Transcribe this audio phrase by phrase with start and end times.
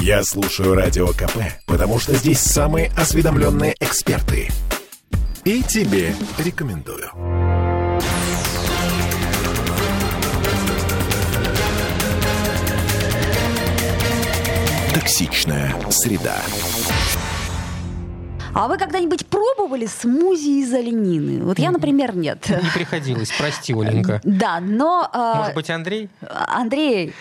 [0.00, 4.48] Я слушаю Радио КП, потому что здесь самые осведомленные эксперты.
[5.44, 7.10] И тебе рекомендую.
[14.94, 16.36] Токсичная среда.
[18.54, 21.44] А вы когда-нибудь пробовали смузи из оленины?
[21.44, 22.48] Вот я, например, нет.
[22.48, 24.20] Не приходилось, прости, Оленька.
[24.24, 25.08] Да, но...
[25.12, 26.08] а, Может быть, Андрей?
[26.28, 27.14] Андрей,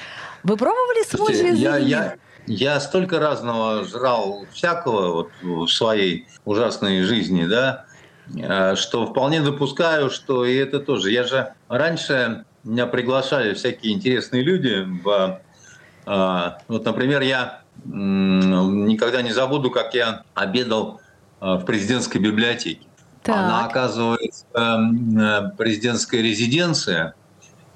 [0.47, 7.03] вы пробовали смузи из я, я, я столько разного жрал всякого вот в своей ужасной
[7.03, 7.85] жизни, да,
[8.33, 11.11] э, что вполне допускаю, что и это тоже.
[11.11, 14.87] Я же раньше меня приглашали всякие интересные люди.
[15.03, 15.41] В,
[16.05, 21.01] э, вот, например, я никогда не забуду, как я обедал
[21.41, 22.87] э, в президентской библиотеке.
[23.25, 23.71] Она, Так.
[23.71, 27.15] оказывается, м, э, президентская резиденция,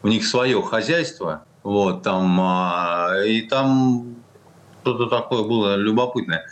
[0.04, 4.16] у них свое хозяйство, вот там, а, и там
[4.82, 6.46] что-то такое было любопытное.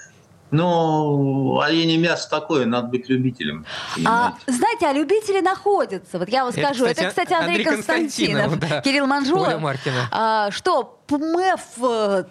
[0.51, 3.65] Но оленя мясо такое, надо быть любителем.
[4.03, 6.17] А, знаете, а любители находятся.
[6.17, 8.81] Вот я вам Это, скажу, кстати, это, кстати, Андрей, Андрей Константинов, Константинов, да.
[8.81, 9.77] Кирилл Манжулов.
[10.11, 12.23] А, что, ПМЭФ э,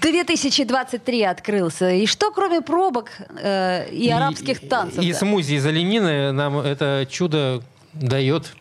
[0.00, 1.90] 2023 открылся.
[1.90, 3.10] И что, кроме пробок
[3.40, 5.02] э, и, арабских танцев?
[5.02, 5.18] И да?
[5.18, 7.60] смузи из оленины нам это чудо
[7.92, 8.54] дает,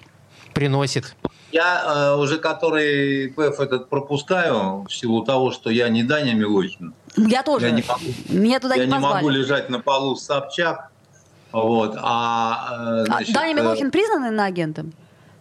[0.53, 1.15] приносит.
[1.53, 6.95] Я э, уже который ПФ этот пропускаю в силу того, что я не Даня Милохин.
[7.15, 7.67] Я тоже.
[7.67, 10.89] Я не могу, Меня туда я не не могу лежать на полу с Собчак.
[11.51, 14.93] Вот, а, э, А значит, Даня э, Милохин признан иноагентом?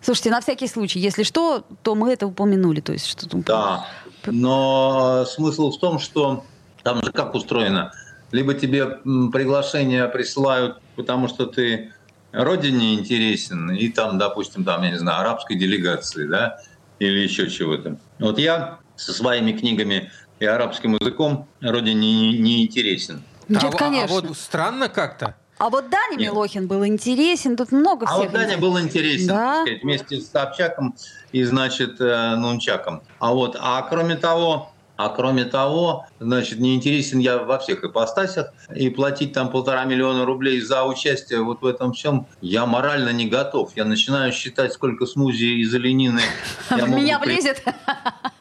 [0.02, 2.80] Слушайте, на всякий случай, если что, то мы это упомянули.
[2.80, 3.86] То есть, что там- Да,
[4.27, 6.44] но смысл в том, что
[6.83, 7.92] там же как устроено.
[8.33, 8.86] Либо тебе
[9.33, 11.92] приглашение присылают, потому что ты
[12.33, 16.58] родине интересен, и там, допустим, там, я не знаю, арабской делегации, да,
[16.98, 17.98] или еще чего-то.
[18.19, 21.94] Вот я со своими книгами и арабским языком родине
[22.33, 23.22] не, не интересен.
[23.48, 24.16] Ну, а, конечно.
[24.16, 25.36] а вот странно как-то.
[25.58, 26.33] А вот Даня Нет.
[26.33, 28.24] Милохин был интересен, тут много А всех.
[28.24, 29.62] вот Даня был интересен, Да?
[29.62, 30.96] сказать, вместе с Собчаком
[31.30, 33.02] и, значит, э, Нунчаком.
[33.20, 34.71] А вот, а кроме того,
[35.05, 40.24] а кроме того, значит, не интересен я во всех ипостасях, и платить там полтора миллиона
[40.24, 43.73] рублей за участие вот в этом всем я морально не готов.
[43.74, 46.20] Я начинаю считать, сколько смузи из оленины
[46.70, 47.64] В меня влезет.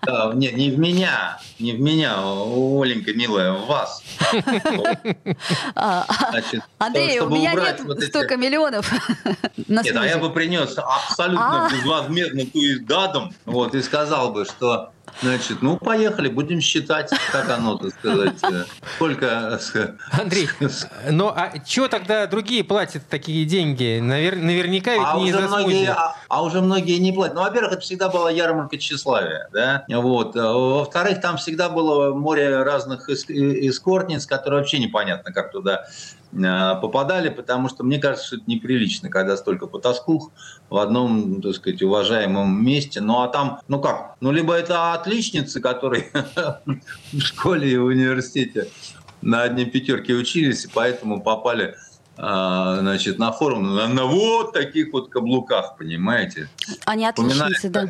[0.03, 4.01] Да, не, не в меня, не в меня, Оленька, милая, в вас.
[5.75, 8.91] А, значит, Андрей, у чтобы меня убрать нет вот эти- столько миллионов
[9.67, 11.69] на нет, а я бы принес абсолютно А.
[11.71, 14.91] безвозмездно туиздадом, вот, и сказал бы, что,
[15.21, 18.63] значит, ну, поехали, будем считать, как оно, так сказать, э,
[18.95, 19.59] сколько...
[19.75, 20.49] э, Андрей,
[21.09, 23.99] ну а чего тогда другие платят такие деньги?
[24.01, 27.35] Навер- наверняка ведь А не уже, многие, а, а уже многие не платят.
[27.35, 30.35] Ну, во-первых, это всегда была ярмарка тщеславия, да, вот.
[30.35, 35.85] А Во-вторых, там всегда было море разных эс- эскортниц, которые вообще непонятно, как туда
[36.31, 40.31] э, попадали, потому что мне кажется, что это неприлично, когда столько потаскух
[40.69, 43.01] в одном, так сказать, уважаемом месте.
[43.01, 46.11] Ну, а там, ну как, ну, либо это отличницы, которые
[47.11, 48.67] в школе и в университете
[49.21, 51.75] на одни пятерки учились, и поэтому попали
[52.17, 56.49] а, значит, на форум на, на вот таких вот каблуках, понимаете?
[56.85, 57.89] Они отличницы, да.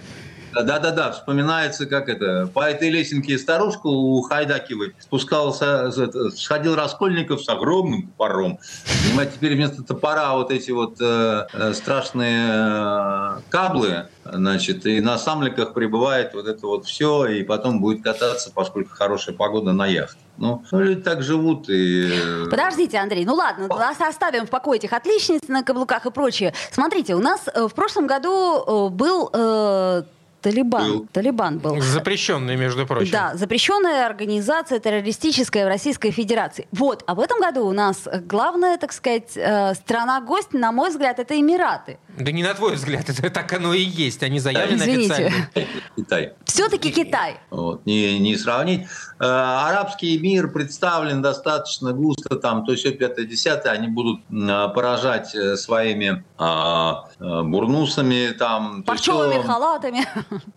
[0.53, 5.91] Да-да-да, вспоминается, как это, по этой лесенке старушку у Хайдакивой спускался,
[6.35, 8.59] сходил Раскольников с огромным топором.
[9.05, 15.17] Понимаете, теперь вместо топора вот эти вот э, э, страшные э, каблы, значит, и на
[15.17, 20.17] самликах прибывает вот это вот все, и потом будет кататься, поскольку хорошая погода на яхте.
[20.37, 22.09] Ну, ну, люди так живут, и...
[22.11, 23.67] э, Подождите, Андрей, ну ладно,
[23.99, 26.53] оставим в покое этих отличниц на каблуках и прочее.
[26.71, 30.03] Смотрите, у нас э, в прошлом году был э,
[30.41, 30.91] Талибан.
[30.91, 31.07] Был.
[31.11, 31.79] Талибан был.
[31.81, 33.11] Запрещенные, между прочим.
[33.11, 36.67] Да, запрещенная организация террористическая в Российской Федерации.
[36.71, 41.19] Вот, а в этом году у нас главная, так сказать, э, страна-гость, на мой взгляд,
[41.19, 41.99] это Эмираты.
[42.17, 44.23] Да не на твой взгляд, это так оно и есть.
[44.23, 45.13] Они заявлены Извините.
[45.13, 45.47] официально.
[45.95, 46.33] Китай.
[46.45, 47.37] Все-таки Китай.
[47.49, 48.87] Вот, не, не сравнить.
[49.19, 55.35] Э, арабский мир представлен достаточно густо, там, то все пятое, десятое, они будут м, поражать
[55.35, 60.07] э, своими а, э, бурнусами, там, Парчевыми халатами.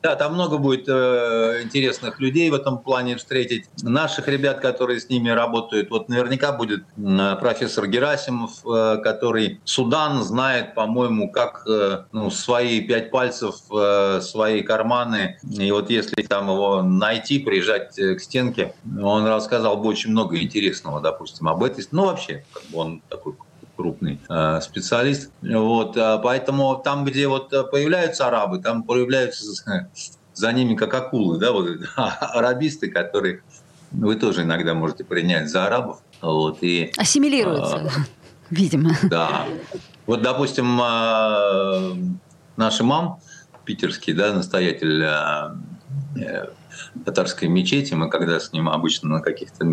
[0.03, 3.65] Да, там много будет э, интересных людей в этом плане встретить.
[3.82, 10.23] Наших ребят, которые с ними работают, вот наверняка будет м, профессор Герасимов, э, который Судан
[10.23, 15.38] знает, по-моему, как э, ну, свои пять пальцев, э, свои карманы.
[15.50, 20.41] И вот если там его найти, прижать э, к стенке, он рассказал бы очень много
[20.41, 21.85] интересного, допустим, об этой.
[21.91, 23.35] Ну, вообще, как бы он такой
[23.76, 25.31] крупный э, специалист.
[25.43, 31.38] Вот, э, поэтому там, где вот э, появляются арабы, там появляются за- ними как акулы,
[31.38, 33.43] да, вот арабисты, которые
[33.93, 36.00] вы тоже иногда можете принять за арабов.
[36.21, 37.91] Вот, и, Ассимилируется, а,
[38.50, 38.97] видимо.
[39.05, 39.47] Да.
[40.06, 41.93] Вот, допустим, а,
[42.56, 43.21] наш имам
[43.65, 46.47] питерский, да, настоятель э,
[47.05, 47.94] татарской мечети.
[47.94, 49.67] Мы когда с ним обычно на каких-то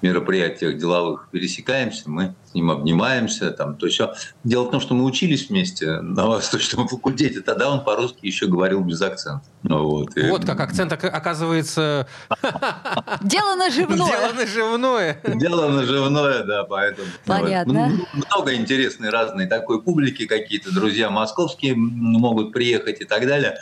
[0.00, 3.50] мероприятиях деловых пересекаемся, мы с ним обнимаемся.
[3.50, 4.14] Там, то еще.
[4.44, 7.40] Дело в том, что мы учились вместе на Восточном факультете.
[7.40, 9.44] Тогда он по-русски еще говорил без акцента.
[9.62, 10.28] Ну, вот, и...
[10.28, 12.08] вот как акцент оказывается...
[13.22, 13.96] Дело наживное.
[13.96, 15.20] Дело наживное.
[15.24, 17.08] Дело наживное, да, поэтому...
[17.26, 17.92] Понятно.
[18.14, 18.24] Вот.
[18.26, 23.56] Много интересной разной такой публики, какие-то друзья московские могут приехать и так далее.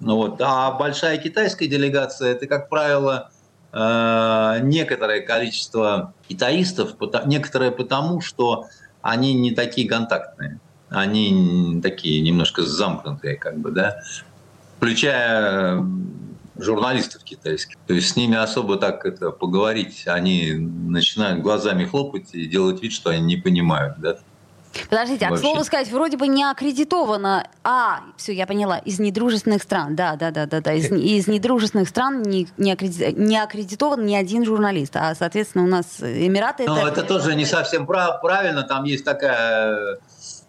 [0.00, 0.40] Ну вот.
[0.40, 3.30] А большая китайская делегация– это, как правило,
[3.72, 6.96] э, некоторое количество китаистов,
[7.26, 8.66] некоторые потому, что
[9.02, 14.02] они не такие контактные, они такие немножко замкнутые, как бы, да,
[14.76, 15.84] включая
[16.56, 17.76] журналистов китайских.
[17.86, 22.92] То есть с ними особо так это поговорить, они начинают глазами хлопать и делать вид,
[22.92, 24.18] что они не понимают, да.
[24.88, 27.46] Подождите, а к слову сказать, вроде бы не аккредитовано.
[27.62, 29.96] А, все, я поняла, из недружественных стран.
[29.96, 30.72] Да, да, да, да, да.
[30.72, 33.12] Из, из недружественных стран не, не, аккреди...
[33.12, 34.96] не аккредитован ни один журналист.
[34.96, 36.64] А, соответственно, у нас Эмираты...
[36.66, 37.00] Ну, это...
[37.00, 38.20] это тоже не совсем прав...
[38.20, 38.62] правильно.
[38.62, 39.98] Там есть такая...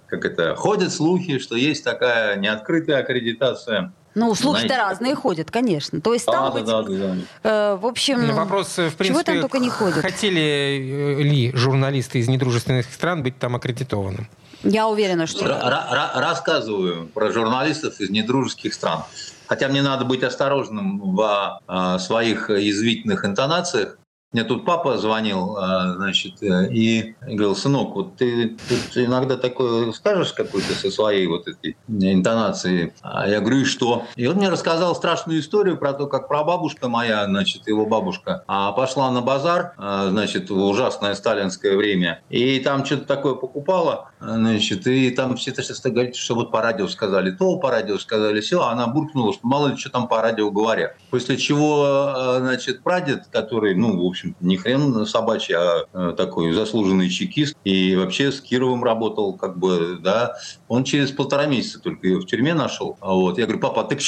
[0.08, 0.56] Как это?
[0.56, 6.00] Ходят слухи, что есть такая неоткрытая аккредитация ну, слухи-то разные ходят, конечно.
[6.02, 9.42] То есть там, да, быть, да, да, э, в общем, вопрос, в принципе, чего там
[9.42, 10.00] только не ходят.
[10.00, 14.30] Хотели э, ли журналисты из недружественных стран быть там аккредитованы?
[14.64, 15.46] Я уверена, что...
[15.46, 19.04] Р- рассказываю про журналистов из недружеских стран.
[19.48, 23.98] Хотя мне надо быть осторожным в э, своих язвительных интонациях.
[24.36, 29.94] Мне тут папа звонил, а, значит, э, и говорил, сынок, вот ты тут иногда такое
[29.94, 32.92] скажешь какой-то со своей вот этой интонацией.
[33.02, 34.04] А я говорю, и что?
[34.18, 38.74] И он мне рассказал страшную историю про то, как прабабушка моя, значит, его бабушка, а,
[38.74, 45.12] пошла на базар, значит, в ужасное сталинское время, и там что-то такое покупала, значит, и
[45.12, 48.62] там все это сейчас говорят, что вот по радио сказали то, по радио сказали все,
[48.62, 50.98] а она буркнула, что мало ли что там по радио говорят.
[51.10, 56.52] После чего, значит, прадед, который, ну, в общем, общем не хрен собачий, а э, такой
[56.54, 57.56] заслуженный чекист.
[57.64, 60.36] И вообще с Кировым работал, как бы, да.
[60.68, 62.98] Он через полтора месяца только ее в тюрьме нашел.
[63.02, 64.02] А вот я говорю, папа, а ты к,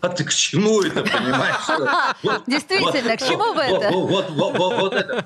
[0.00, 2.42] а ты к чему это, понимаешь?
[2.46, 3.90] Действительно, к чему бы это?
[3.92, 5.24] Вот это.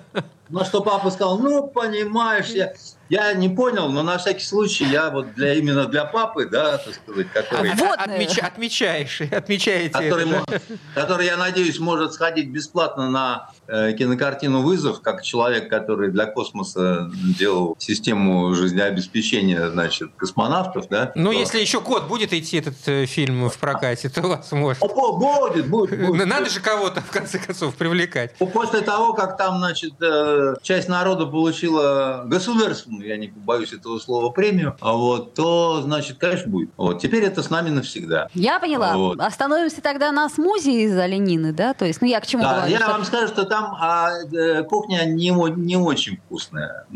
[0.48, 2.72] На что папа сказал, ну, понимаешь, я,
[3.08, 6.94] я не понял, но на всякий случай я вот для именно для папы, да, так
[6.94, 7.74] сказать, который...
[7.74, 7.98] Вот.
[7.98, 10.76] Отмеч, отмечаешь, отмечаете который, это, да?
[10.94, 17.10] который, я надеюсь, может сходить бесплатно на э, кинокартину «Вызов», как человек, который для космоса
[17.38, 21.10] делал систему жизнеобеспечения, значит, космонавтов, да.
[21.16, 21.38] Ну, то...
[21.38, 24.80] если еще год будет идти этот э, фильм в прокате, то вас может...
[24.80, 26.26] О, будет, будет, будет.
[26.26, 28.34] Надо же кого-то, в конце концов, привлекать.
[28.36, 34.30] После того, как там, значит, э, часть народа получила государственную, я не боюсь этого слова,
[34.30, 36.70] премию, а вот, то, значит, конечно, будет.
[36.76, 37.00] Вот.
[37.00, 38.28] Теперь это с нами навсегда.
[38.34, 38.96] Я поняла.
[38.96, 39.20] Вот.
[39.20, 41.74] Остановимся тогда на смузи из оленины, да?
[41.74, 42.72] То есть, ну, я к чему да, говорю?
[42.72, 42.90] Я что...
[42.90, 46.86] вам скажу, что там а, э, кухня не, не очень вкусная.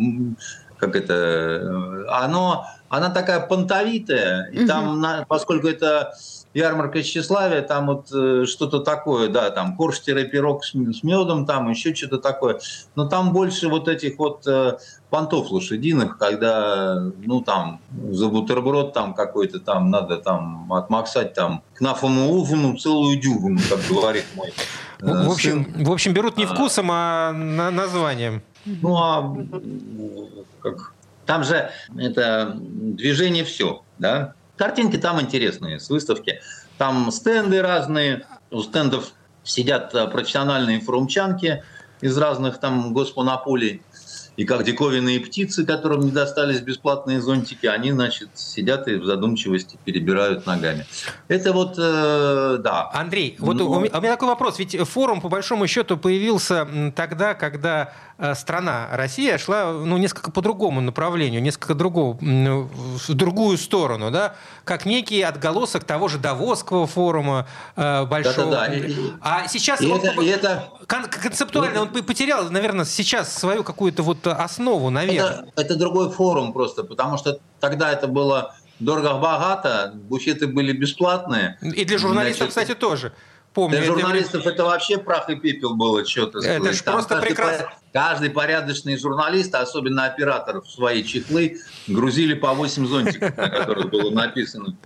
[0.79, 1.15] Как это?
[1.15, 4.67] Э, оно, она такая понтовитая, и угу.
[4.67, 6.13] там, поскольку это
[6.55, 11.95] ярмарка тщеславия, там вот э, что-то такое, да, там корж-пирог с, с медом, там еще
[11.95, 12.61] что-то такое.
[12.97, 14.79] Но там больше вот этих вот э,
[15.11, 17.81] понтов лошадиных, когда, ну, там,
[18.11, 23.79] за бутерброд там какой-то там надо там отмаксать там к нафому ужину целую дюжину, как
[23.89, 24.53] говорит мой
[25.01, 25.85] э, в общем, сын.
[25.85, 28.43] в общем, берут не вкусом, а на названием.
[28.65, 29.37] Ну, а
[30.61, 30.95] как,
[31.27, 34.35] там же это движение все, да?
[34.61, 36.43] Картинки там интересные с выставки.
[36.77, 38.27] Там стенды разные.
[38.51, 39.13] У стендов
[39.43, 41.65] сидят э, профессиональные форумчанки
[42.03, 43.81] из разных там госпонополий.
[44.41, 49.77] И как диковинные птицы, которым не достались бесплатные зонтики, они, значит, сидят и в задумчивости
[49.85, 50.87] перебирают ногами.
[51.29, 52.89] Это вот, э, да.
[52.95, 53.71] Андрей, вот Но...
[53.71, 54.59] у, меня, у меня такой вопрос.
[54.59, 56.67] Ведь форум, по большому счету, появился
[56.97, 57.93] тогда, когда
[58.23, 64.35] Э, страна Россия шла ну, несколько по другому направлению, несколько другого, в другую сторону, да,
[64.65, 68.51] как некий отголосок того же Давосского форума э, большого.
[68.51, 68.93] Да, да, да.
[69.23, 71.81] А сейчас и он, это, и это, концептуально и...
[71.81, 75.45] он потерял, наверное, сейчас свою какую-то вот основу, наверное.
[75.53, 81.59] Это, это другой форум просто, потому что тогда это было дорого-богато, буфеты были бесплатные.
[81.63, 83.13] И для журналистов, Значит, кстати, тоже
[83.53, 83.79] помню.
[83.79, 86.39] Для журналистов это, это вообще прах и пепел было что-то.
[86.39, 87.73] Это же просто каждый, прекрасно.
[87.93, 94.11] Каждый порядочный журналист, особенно оператор в свои чехлы, грузили по 8 зонтиков, на которых было
[94.11, 94.77] написано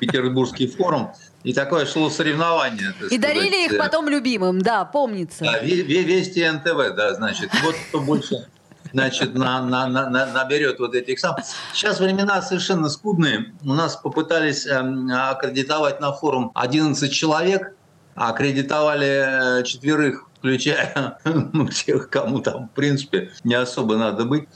[0.00, 1.12] «Петербургский форум».
[1.44, 2.92] И такое шло соревнование.
[3.00, 3.20] И сказать.
[3.20, 5.44] дарили их потом любимым, да, помнится.
[5.44, 7.50] Да, Вести НТВ, да, значит.
[7.62, 8.46] Вот кто больше
[8.92, 11.36] значит, на, на, на, наберет вот этих сам.
[11.72, 13.54] Сейчас времена совершенно скудные.
[13.64, 14.78] У нас попытались э,
[15.12, 17.74] аккредитовать на форум 11 человек,
[18.14, 21.18] а аккредитовали э, четверых включая
[21.52, 24.48] ну, тех, кому там, в принципе, не особо надо быть.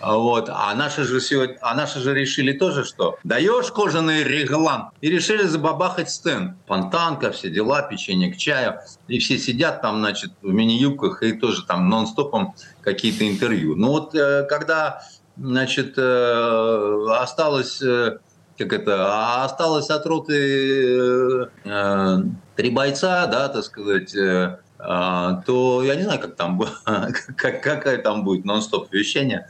[0.00, 0.48] Вот.
[0.48, 5.44] А наши же сегодня, а наши же решили тоже, что даешь кожаный реглан, и решили
[5.44, 6.56] забабахать стенд.
[6.66, 8.80] Фонтанка, все дела, печенье к чаю.
[9.08, 13.76] И все сидят там, значит, в мини-юбках и тоже там нон-стопом какие-то интервью.
[13.76, 15.02] Ну вот э, когда,
[15.36, 18.18] значит, э, осталось э,
[18.58, 22.16] как это, а осталось от роты э,
[22.56, 28.24] три бойца, да, так сказать, а, то я не знаю, как там, как, какая там
[28.24, 29.48] будет нон-стоп вещание.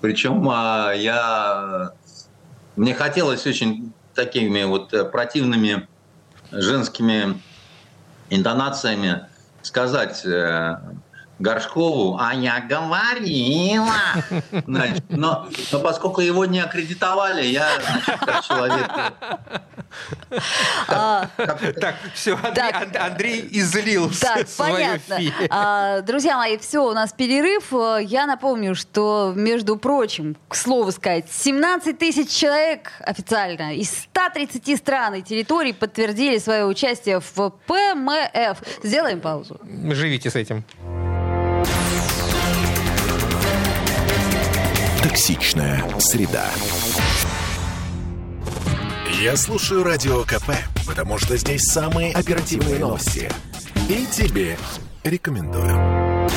[0.00, 1.92] Причем а, я,
[2.76, 5.88] мне хотелось очень такими вот противными
[6.50, 7.40] женскими
[8.30, 9.26] интонациями
[9.62, 10.76] сказать э,
[11.38, 13.94] Горшкову, а я говорила.
[14.66, 18.90] Значит, но, но поскольку его не аккредитовали, я, значит, как человек...
[20.88, 21.28] А,
[21.80, 22.38] так, все,
[22.98, 25.18] Андрей излился Так, понятно.
[25.50, 27.72] А, друзья мои, все, у нас перерыв.
[28.02, 35.14] Я напомню, что, между прочим, к слову сказать, 17 тысяч человек официально из 130 стран
[35.14, 38.58] и территорий подтвердили свое участие в ПМФ.
[38.82, 39.60] Сделаем паузу.
[39.64, 40.64] Живите с этим.
[45.18, 46.46] Токсичная среда.
[49.20, 50.52] Я слушаю радио КП,
[50.86, 53.28] потому что здесь самые оперативные новости.
[53.88, 54.56] И тебе
[55.02, 56.30] рекомендую.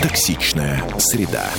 [0.00, 1.50] Токсичная среда.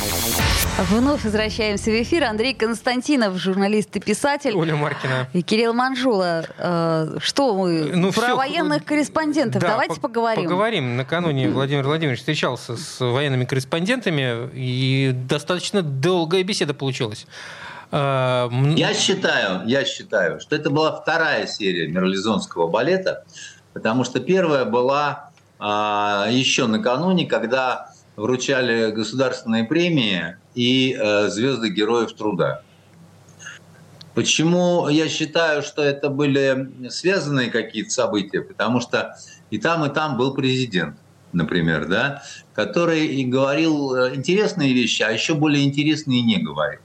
[0.88, 2.24] Вновь возвращаемся в эфир.
[2.24, 4.56] Андрей Константинов, журналист и писатель.
[4.56, 5.28] Оля Маркина.
[5.34, 6.46] И Кирилл Манжула.
[6.58, 7.92] Э, что мы?
[7.94, 8.36] Ну, Про все.
[8.38, 9.62] военных корреспондентов.
[9.62, 10.44] Да, Давайте по- поговорим.
[10.46, 10.96] Поговорим.
[10.96, 17.28] Накануне Владимир Владимирович встречался с военными корреспондентами, и достаточно долгая беседа получилась.
[17.92, 23.26] Э, я считаю, я считаю, что это была вторая серия мерлизонского балета,
[23.74, 25.30] потому что первая была
[25.62, 27.89] а, еще накануне, когда
[28.20, 32.62] вручали государственные премии и э, звезды Героев Труда.
[34.14, 38.42] Почему я считаю, что это были связанные какие-то события?
[38.42, 39.16] Потому что
[39.50, 40.98] и там, и там был президент,
[41.32, 42.24] например, да,
[42.54, 46.82] который и говорил э, интересные вещи, а еще более интересные не говорил.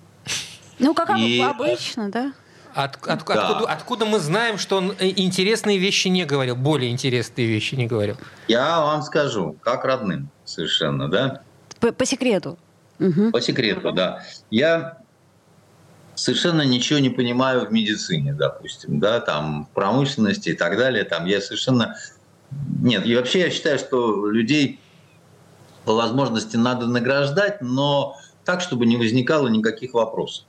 [0.79, 1.41] Ну, как и...
[1.41, 2.33] обычно, да?
[2.75, 3.49] От, от, да.
[3.49, 7.87] откуда, откуда мы знаем, что он э, интересные вещи не говорил, более интересные вещи не
[7.87, 8.16] говорил?
[8.49, 11.43] Я вам скажу, как родным совершенно, да?
[11.78, 12.59] По, по секрету.
[12.99, 13.31] Угу.
[13.31, 14.25] По секрету, да.
[14.50, 14.99] Я
[16.16, 21.04] совершенно ничего не понимаю в медицине, допустим, да, там в промышленности и так далее.
[21.04, 21.97] Там я совершенно
[22.81, 23.07] нет.
[23.07, 24.81] И вообще я считаю, что людей
[25.85, 30.47] по возможности надо награждать, но так, чтобы не возникало никаких вопросов.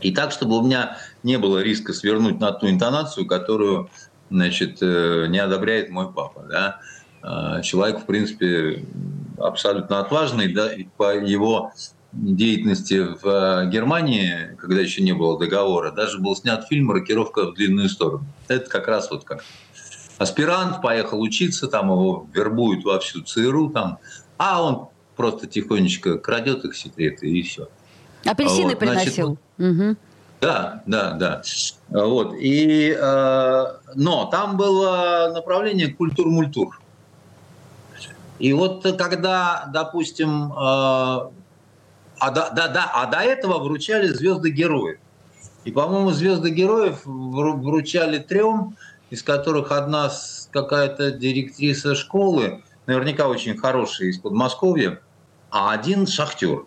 [0.00, 3.90] И так, чтобы у меня не было риска свернуть на ту интонацию, которую
[4.30, 6.46] значит, э, не одобряет мой папа.
[6.48, 6.80] Да?
[7.22, 8.84] А, человек, в принципе,
[9.38, 11.72] абсолютно отважный, да, и по его
[12.12, 17.54] деятельности в э, Германии, когда еще не было договора, даже был снят фильм «Рокировка в
[17.54, 18.24] длинную сторону».
[18.48, 19.44] Это как раз вот как
[20.18, 23.98] аспирант поехал учиться, там его вербуют во всю ЦРУ, там,
[24.38, 27.68] а он просто тихонечко крадет их секреты и все.
[28.24, 29.38] Апельсины вот, приносил.
[29.58, 29.96] Значит, угу.
[30.40, 31.42] Да, да, да.
[31.90, 32.34] Вот.
[32.38, 36.80] И, э, но там было направление культур-мультур.
[38.38, 44.98] И вот когда, допустим, э, а, да, да, да, а до этого вручали звезды героев.
[45.64, 48.76] И, по-моему, звезды героев вручали трем,
[49.10, 50.10] из которых одна
[50.50, 55.00] какая-то директриса школы, наверняка очень хорошая из Подмосковья,
[55.50, 56.64] а один шахтер.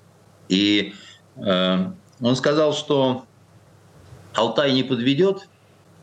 [0.50, 0.93] И
[1.36, 3.25] он сказал, что
[4.34, 5.48] Алтай не подведет,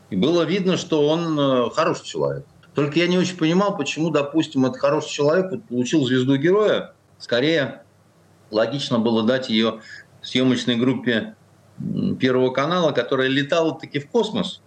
[0.09, 2.45] и было видно, что он э, хороший человек.
[2.75, 6.93] Только я не очень понимал, почему, допустим, этот хороший человек вот получил звезду героя.
[7.17, 7.83] Скорее,
[8.49, 9.81] логично было дать ее
[10.21, 11.35] съемочной группе
[12.19, 14.61] Первого канала, которая летала таки в космос.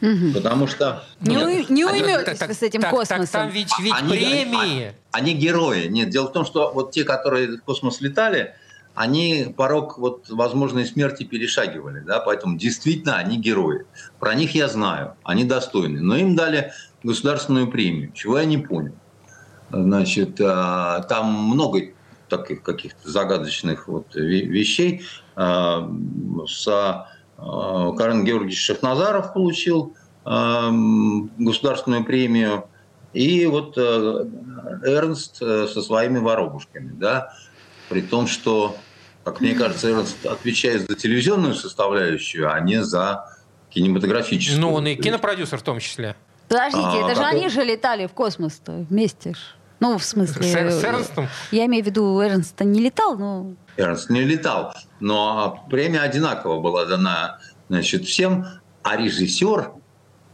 [0.00, 0.32] Угу.
[0.34, 1.04] Потому что...
[1.20, 3.26] Не, ну, не уйметесь вы с этим так, космосом.
[3.26, 4.54] Так, там ведь, ведь они, премии.
[4.54, 5.86] Они, они герои.
[5.86, 8.54] Нет, дело в том, что вот те, которые в космос летали,
[8.96, 13.84] они порог вот возможной смерти перешагивали, да, поэтому действительно они герои.
[14.18, 16.72] Про них я знаю, они достойны, но им дали
[17.04, 18.94] государственную премию, чего я не понял.
[19.70, 21.90] Значит, а, там много
[22.28, 25.02] таких каких-то загадочных вот вещей.
[25.36, 26.64] С
[27.36, 32.68] Карен Георгиевич Шахназаров получил государственную премию.
[33.12, 37.32] И вот Эрнст со своими воробушками, да,
[37.88, 38.76] при том, что,
[39.26, 43.28] как мне кажется, Эрнст отвечает за телевизионную составляющую, а не за
[43.70, 44.60] кинематографическую.
[44.60, 46.14] Ну, он и кинопродюсер в том числе.
[46.46, 49.38] Подождите, а, это же они же летали в космос вместе ж.
[49.80, 50.70] Ну, в смысле...
[50.70, 51.26] С, с Эрнстом?
[51.50, 53.54] Я имею в виду, Эрнст не летал, но...
[53.76, 58.46] Эрнст не летал, но премия одинаково была дана значит, всем,
[58.84, 59.72] а режиссер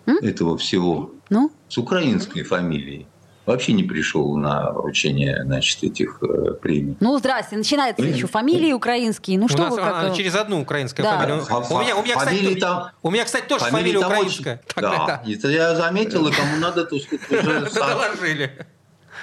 [0.04, 0.16] М?
[0.18, 1.50] этого всего ну?
[1.66, 3.06] с украинской фамилией
[3.46, 6.96] вообще не пришел на вручение значит, этих э, премий.
[7.00, 9.38] Ну, здрасте, начинается еще фамилии украинские.
[9.38, 10.12] Ну, что у нас, вы как...
[10.12, 11.18] а, через одну украинскую да.
[11.18, 11.44] фамилию.
[11.70, 14.62] У меня, у, меня, кстати, там, у меня, кстати, тоже фамилия украинская.
[14.76, 17.70] Очень, да, это я заметил, и кому надо, то уже...
[17.74, 18.66] Доложили.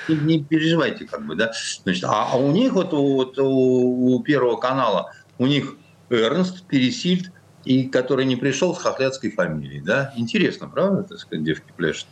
[0.07, 1.51] Не, не переживайте, как бы, да.
[1.83, 5.75] Значит, а, а у них вот, вот у, у Первого канала, у них
[6.09, 7.31] Эрнст, Пересильд,
[7.65, 10.13] и который не пришел с хохлядской фамилией, да.
[10.15, 12.07] Интересно, правда, так сказать, девки пляшут?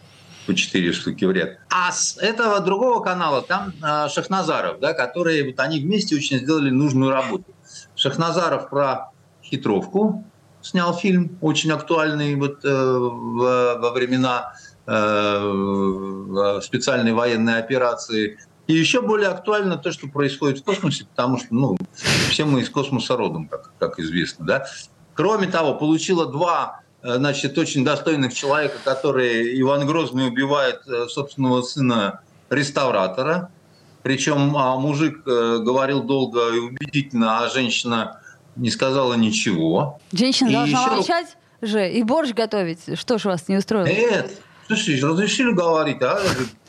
[0.47, 1.59] По четыре штуки в ряд.
[1.69, 6.69] А с этого другого канала там э, Шахназаров, да, которые вот они вместе очень сделали
[6.69, 7.53] нужную работу.
[7.95, 9.11] Шахназаров про
[9.43, 10.23] хитровку
[10.61, 14.53] снял фильм, очень актуальный вот э, в, во времена
[14.87, 18.39] э, специальной военной операции.
[18.67, 21.77] И еще более актуально то, что происходит в космосе, потому что ну,
[22.29, 24.45] все мы из космоса родом, как, как известно.
[24.45, 24.65] Да?
[25.13, 31.61] Кроме того, получила два Э, значит, очень достойных человека, которые Иван Грозный убивает э, собственного
[31.61, 33.49] сына реставратора.
[34.03, 38.19] Причем а мужик э, говорил долго и убедительно, а женщина
[38.55, 39.99] не сказала ничего.
[40.11, 40.91] Женщина и должна еще...
[40.91, 42.99] молчать же и борщ готовить.
[42.99, 43.87] Что ж вас не устроило?
[43.87, 46.19] Нет, слушай, разрешили говорить, а?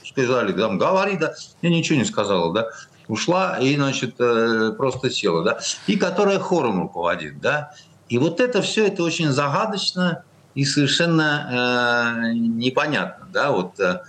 [0.05, 1.35] Сказали, там, говори, да.
[1.63, 2.69] Я ничего не сказала, да.
[3.09, 5.59] Ушла и, значит, просто села, да.
[5.87, 7.73] И которая хором руководит, да.
[8.09, 10.25] И вот это все, это очень загадочно
[10.59, 13.29] и совершенно э, непонятно.
[13.33, 13.53] Да?
[13.53, 14.01] Вот, э,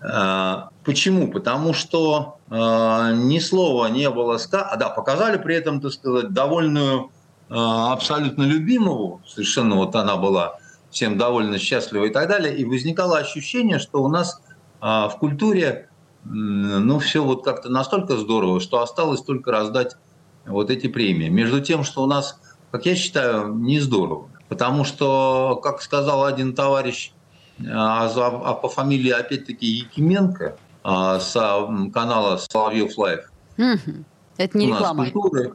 [0.00, 1.30] э, почему?
[1.30, 2.54] Потому что э,
[3.16, 7.10] ни слова не было сказано, а, да, показали при этом, так сказать, довольную,
[7.50, 10.58] э, абсолютно любимую, совершенно вот она была
[10.90, 14.40] всем довольно счастлива и так далее, и возникало ощущение, что у нас
[14.80, 15.90] э, в культуре
[16.24, 19.96] ну, все вот как-то настолько здорово, что осталось только раздать
[20.46, 21.28] вот эти премии.
[21.28, 22.38] Между тем, что у нас
[22.70, 24.28] как я считаю, не здорово.
[24.50, 27.12] Потому что, как сказал один товарищ,
[27.64, 31.32] а, а по фамилии опять-таки Якименко а, с
[31.94, 33.30] канала Соловьев Live.
[34.36, 35.08] Это не реклама.
[35.08, 35.54] Культуры,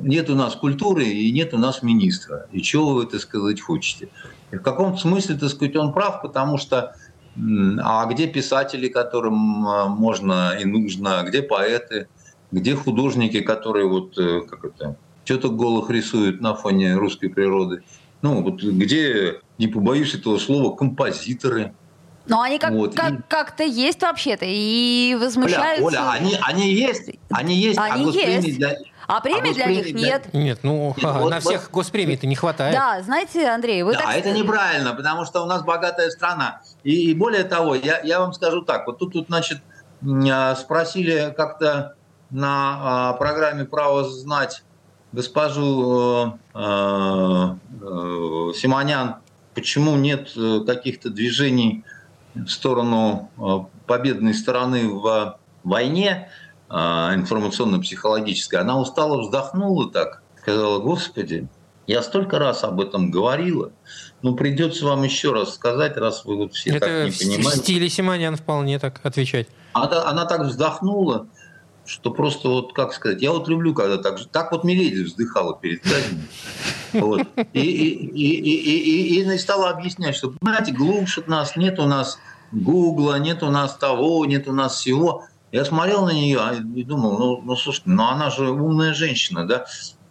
[0.00, 2.48] нет у нас культуры и нет у нас министра.
[2.50, 4.08] И чего вы, так сказать, хотите?
[4.50, 6.96] И в каком-то смысле, так сказать, он прав, потому что
[7.80, 12.08] а где писатели, которым можно и нужно, где поэты,
[12.50, 17.82] где художники, которые вот, э, как это, что-то голых рисуют на фоне русской природы.
[18.22, 21.74] Ну, вот где, не побоюсь этого слова, композиторы.
[22.26, 22.94] Но они как, вот.
[22.94, 23.22] как, и...
[23.28, 25.84] как-то есть вообще-то и возмущаются.
[25.84, 28.56] Оля, Оля они, они есть, они есть, а они а есть.
[28.56, 28.78] Для...
[29.08, 30.32] А премий а для них нет.
[30.32, 32.74] Нет, ну нет, вот, на всех вот, госпремий-то не хватает.
[32.74, 34.16] Да, знаете, Андрей, вы да, так...
[34.16, 36.62] это неправильно, потому что у нас богатая страна.
[36.84, 39.58] И, и более того, я, я вам скажу так, вот тут, тут значит,
[40.30, 41.96] а, спросили как-то
[42.30, 44.62] на а, программе «Право знать»
[45.12, 46.58] госпожу э, э,
[48.54, 49.16] Симонян,
[49.54, 51.84] почему нет э, каких-то движений
[52.34, 53.30] в сторону
[53.86, 56.30] победной стороны в войне
[56.70, 61.46] информационно-психологической, она устало вздохнула так, сказала, господи,
[61.86, 63.72] я столько раз об этом говорила,
[64.22, 67.50] ну придется вам еще раз сказать, раз вы вот все Это так не понимаете.
[67.50, 69.48] в стиле Симонян вполне так отвечать.
[69.74, 71.26] Она, она так вздохнула,
[71.84, 75.58] что просто вот, как сказать, я вот люблю, когда так же, так вот Миледи вздыхала
[75.58, 76.22] перед казнью.
[76.92, 77.26] Вот.
[77.52, 82.18] И, и, и, и, и, и стала объяснять, что, знаете, глушат нас, нет у нас
[82.52, 85.24] Гугла, нет у нас того, нет у нас всего.
[85.50, 86.40] Я смотрел на нее
[86.74, 89.66] и думал, ну, ну слушай, ну она же умная женщина, да.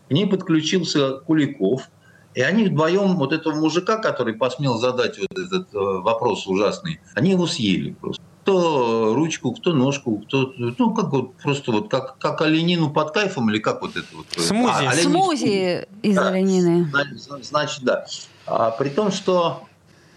[0.10, 1.90] К ней подключился Куликов,
[2.34, 7.32] и они вдвоем, вот этого мужика, который посмел задать вот этот э, вопрос ужасный, они
[7.32, 12.42] его съели просто кто ручку, кто ножку, кто, ну, как вот, просто вот, как, как
[12.42, 14.26] оленину под кайфом, или как вот это вот.
[14.36, 14.72] Смузи.
[14.72, 15.12] А, оленин...
[15.12, 16.92] Смузи из да, оленины.
[17.42, 18.06] Значит, да.
[18.48, 19.64] А, при том, что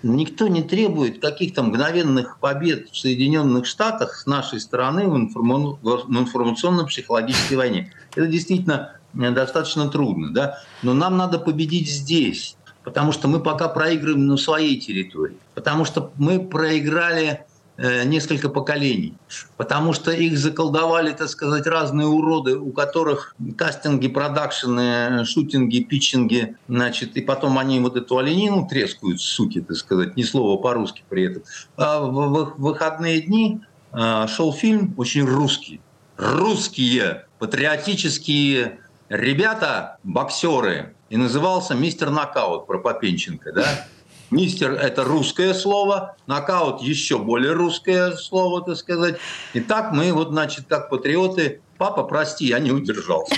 [0.02, 5.78] никто не требует каких-то мгновенных побед в Соединенных Штатах с нашей стороны в, информ...
[5.82, 7.92] в информационно-психологической войне.
[8.14, 10.58] Это действительно достаточно трудно, да?
[10.82, 16.10] Но нам надо победить здесь, потому что мы пока проигрываем на своей территории, потому что
[16.16, 19.14] мы проиграли Э, несколько поколений,
[19.56, 27.16] потому что их заколдовали, так сказать, разные уроды, у которых кастинги, продакшены, шутинги, питчинги, значит,
[27.16, 31.42] и потом они вот эту оленину трескают, суки, так сказать, ни слова по-русски при этом.
[31.76, 33.60] А в выходные дни
[33.92, 35.80] а, шел фильм очень русский.
[36.16, 43.86] Русские патриотические ребята, боксеры, и назывался «Мистер Нокаут» про Попенченко, да?
[44.34, 49.14] Мистер– это русское слово, нокаут– еще более русское слово, так сказать.
[49.52, 53.32] И так мы, вот, значит, как патриоты, папа, прости, я не удержался.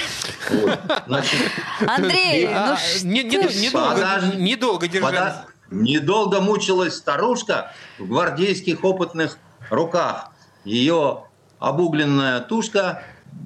[0.50, 0.78] Вот.
[1.06, 1.38] Значит,
[1.86, 5.34] Андрей, а, ну не, не, недолго, недолго держались.
[5.70, 9.36] Недолго мучилась старушка в гвардейских опытных
[9.68, 10.30] руках.
[10.64, 11.24] Ее
[11.58, 13.02] обугленная тушка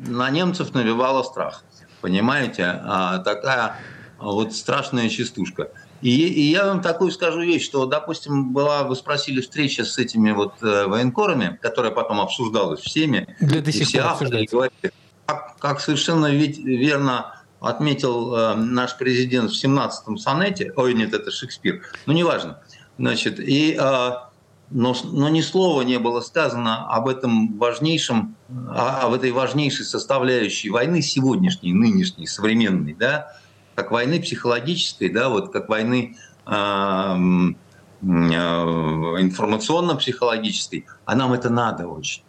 [0.06, 1.64] на немцев навевала страх.
[2.00, 2.80] Понимаете?
[2.84, 3.76] А, такая
[4.20, 5.70] вот страшная частушка.
[6.02, 10.32] И, и я вам такую скажу вещь, что, допустим, была, вы спросили, встреча с этими
[10.32, 13.36] вот э, военкорами, которая потом обсуждалась всеми.
[13.40, 14.92] Да, до сих все авторы говорили,
[15.26, 21.30] как, как совершенно ведь верно отметил э, наш президент в 17-м сонете, ой, нет, это
[21.30, 22.60] Шекспир, ну, неважно,
[22.98, 24.10] значит, и, э,
[24.70, 28.36] но, но ни слова не было сказано об этом важнейшем,
[28.68, 33.32] об этой важнейшей составляющей войны сегодняшней, нынешней, современной, да,
[33.74, 36.50] как войны психологической, да, вот как войны э,
[38.02, 42.22] информационно-психологической, а нам это надо очень.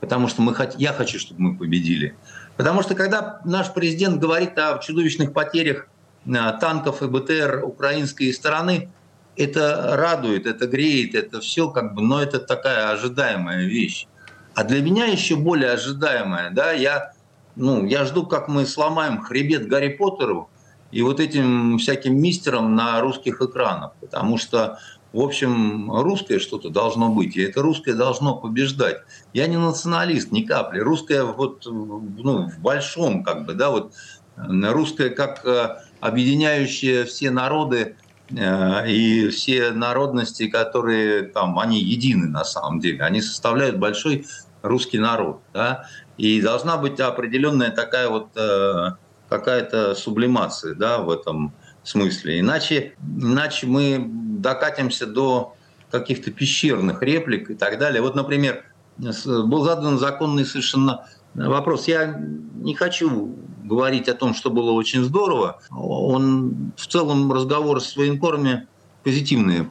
[0.00, 2.14] Потому что мы, я хочу, чтобы мы победили.
[2.56, 5.88] Потому что когда наш президент говорит о чудовищных потерях
[6.26, 8.90] э, танков и БТР украинской стороны,
[9.36, 14.06] это радует, это греет, это все как бы, но это такая ожидаемая вещь.
[14.54, 17.12] А для меня еще более ожидаемая, да, я,
[17.56, 20.48] ну, я жду, как мы сломаем хребет Гарри Поттеру,
[20.90, 24.78] и вот этим всяким мистерам на русских экранах, потому что
[25.12, 28.98] в общем, русское что-то должно быть, и это русское должно побеждать.
[29.32, 30.80] Я не националист, ни капли.
[30.80, 33.94] Русское вот, ну, в большом, как бы, да, вот
[34.36, 37.96] русское как э, объединяющее все народы
[38.28, 44.26] э, и все народности, которые там, они едины на самом деле, они составляют большой
[44.60, 45.86] русский народ, да,
[46.18, 48.90] и должна быть определенная такая вот э,
[49.28, 52.40] какая-то сублимация да, в этом смысле.
[52.40, 55.54] Иначе, иначе мы докатимся до
[55.90, 58.02] каких-то пещерных реплик и так далее.
[58.02, 58.64] Вот, например,
[58.98, 61.88] был задан законный совершенно вопрос.
[61.88, 62.20] Я
[62.54, 63.34] не хочу
[63.64, 65.60] говорить о том, что было очень здорово.
[65.70, 68.66] Он в целом разговор с военкорами
[69.02, 69.70] позитивные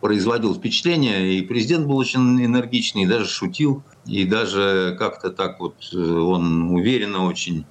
[0.00, 5.76] производил впечатление, и президент был очень энергичный, и даже шутил, и даже как-то так вот
[5.92, 7.66] э, он уверенно очень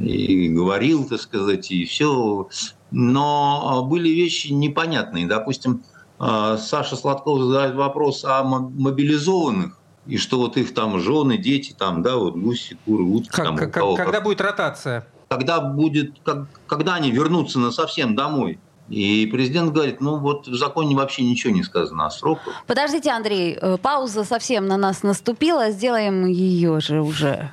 [0.00, 2.48] и говорил, так сказать, и все.
[2.90, 5.26] Но а, были вещи непонятные.
[5.26, 5.82] Допустим,
[6.18, 12.02] а, Саша Сладков задает вопрос о мобилизованных, и что вот их там жены, дети, там,
[12.02, 13.30] да, вот гуси, куры, утки.
[13.30, 14.24] Как, там, как, кого, когда как.
[14.24, 15.06] будет ротация?
[15.28, 18.58] Когда будет, как, когда они вернутся на совсем домой.
[18.88, 22.54] И президент говорит, ну вот в законе вообще ничего не сказано о сроках.
[22.66, 27.52] Подождите, Андрей, э, пауза совсем на нас наступила, сделаем ее же уже.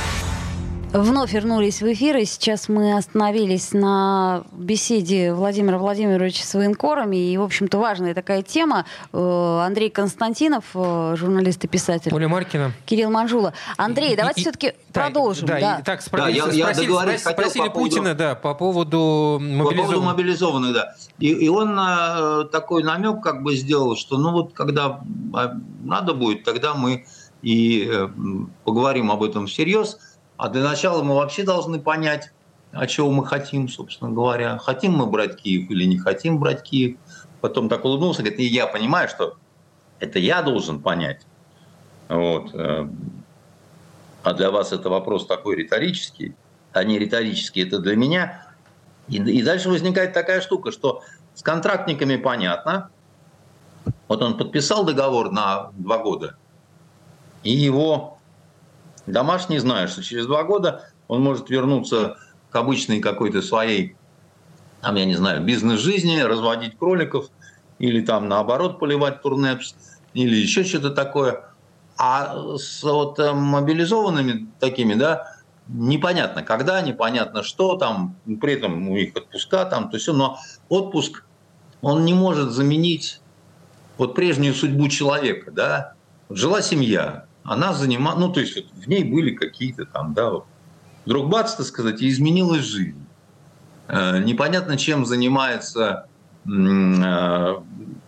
[0.93, 7.37] Вновь вернулись в эфир, и сейчас мы остановились на беседе Владимира Владимировича с военкорами, и,
[7.37, 8.85] в общем-то, важная такая тема.
[9.13, 12.13] Э, Андрей Константинов, э, журналист и писатель.
[12.13, 12.73] Оля Маркина.
[12.85, 13.53] Кирилл Манжула.
[13.77, 15.47] Андрей, и, давайте все-таки продолжим.
[15.47, 15.79] Да, да.
[15.79, 19.37] И, так, спро- да, я, спросили, я спросили, спросили по Путина, поводу, да, по поводу
[19.39, 19.69] мобилизованных.
[19.69, 20.95] По поводу мобилизованных, да.
[21.19, 24.99] И, и он э, такой намек как бы сделал, что ну вот когда
[25.33, 25.53] а,
[25.85, 27.05] надо будет, тогда мы
[27.41, 28.07] и э,
[28.65, 29.97] поговорим об этом всерьез.
[30.41, 32.31] А для начала мы вообще должны понять,
[32.71, 34.57] а чего мы хотим, собственно говоря.
[34.57, 36.97] Хотим мы брать Киев или не хотим брать Киев.
[37.41, 39.37] Потом так улыбнулся, говорит, и я понимаю, что
[39.99, 41.27] это я должен понять.
[42.09, 42.55] Вот.
[42.55, 42.89] Э,
[44.23, 46.33] а для вас это вопрос такой риторический,
[46.73, 48.43] а не риторический, это для меня.
[49.09, 51.03] И, и дальше возникает такая штука, что
[51.35, 52.89] с контрактниками понятно.
[54.07, 56.35] Вот он подписал договор на два года,
[57.43, 58.17] и его
[59.05, 62.17] Домашний знает, что через два года он может вернуться
[62.49, 63.95] к обычной какой-то своей,
[64.81, 67.27] там, я не знаю, бизнес-жизни, разводить кроликов
[67.79, 69.75] или там наоборот поливать турнепс
[70.13, 71.45] или еще что-то такое.
[71.97, 75.35] А с вот мобилизованными такими, да,
[75.67, 81.23] непонятно когда, непонятно что там, при этом у них отпуска там, то все, но отпуск,
[81.81, 83.21] он не может заменить
[83.97, 85.93] вот прежнюю судьбу человека, да.
[86.29, 90.45] Жила семья, она занимала, ну, то есть вот в ней были какие-то там, да, вот,
[91.05, 93.05] вдруг бац, так сказать, и изменилась жизнь.
[93.87, 96.07] Э, непонятно, чем занимается
[96.45, 97.55] э,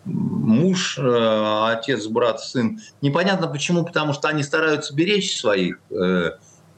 [0.06, 2.80] муж, э, отец, брат, сын.
[3.02, 5.80] Непонятно почему, потому что они стараются беречь своих,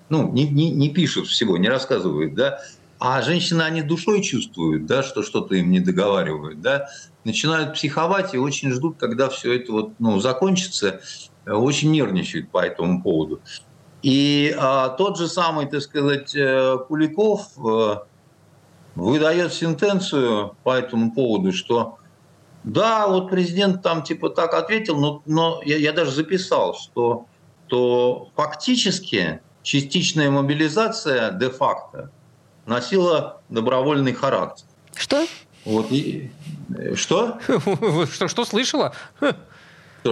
[0.09, 2.59] ну, не, не, не пишут всего, не рассказывают, да,
[2.99, 6.87] а женщины, они душой чувствуют, да, что что-то им не договаривают, да,
[7.23, 11.01] начинают психовать и очень ждут, когда все это вот, ну, закончится,
[11.45, 13.41] очень нервничают по этому поводу.
[14.01, 18.05] И а, тот же самый, так сказать, э, Куликов а,
[18.93, 21.97] выдает сентенцию по этому поводу, что
[22.63, 27.25] да, вот президент там типа так ответил, но, но я, я даже записал, что
[27.67, 32.11] то фактически частичная мобилизация де-факто
[32.65, 34.65] носила добровольный характер.
[34.95, 35.25] Что?
[35.65, 36.31] Вот и,
[36.95, 37.39] что?
[38.11, 38.93] Что, что слышала?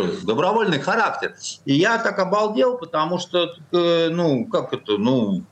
[0.02, 1.36] Добровольный характер.
[1.66, 5.44] И я так обалдел, потому что, э, ну, как это, ну,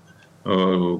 [0.46, 0.98] э,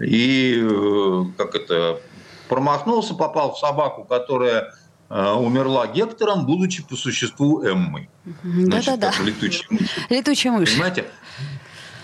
[0.00, 2.00] и э, как это,
[2.48, 4.74] промахнулся, попал в собаку, которая
[5.08, 8.10] умерла Гектором, будучи по существу Эммой.
[8.42, 9.12] Да-да-да.
[9.22, 9.96] Летучая мышь.
[10.10, 10.72] Летучая мышь.
[10.72, 11.04] Понимаете?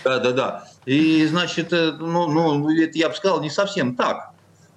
[0.05, 0.69] Да-да-да.
[0.85, 4.31] И, значит, ну, ну, это я бы сказал, не совсем так.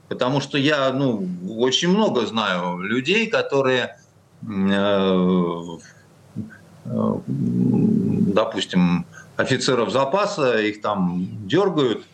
[0.08, 3.96] Потому что я, ну, очень много знаю людей, которые
[8.34, 9.06] допустим,
[9.36, 12.04] офицеров запаса, их там дергают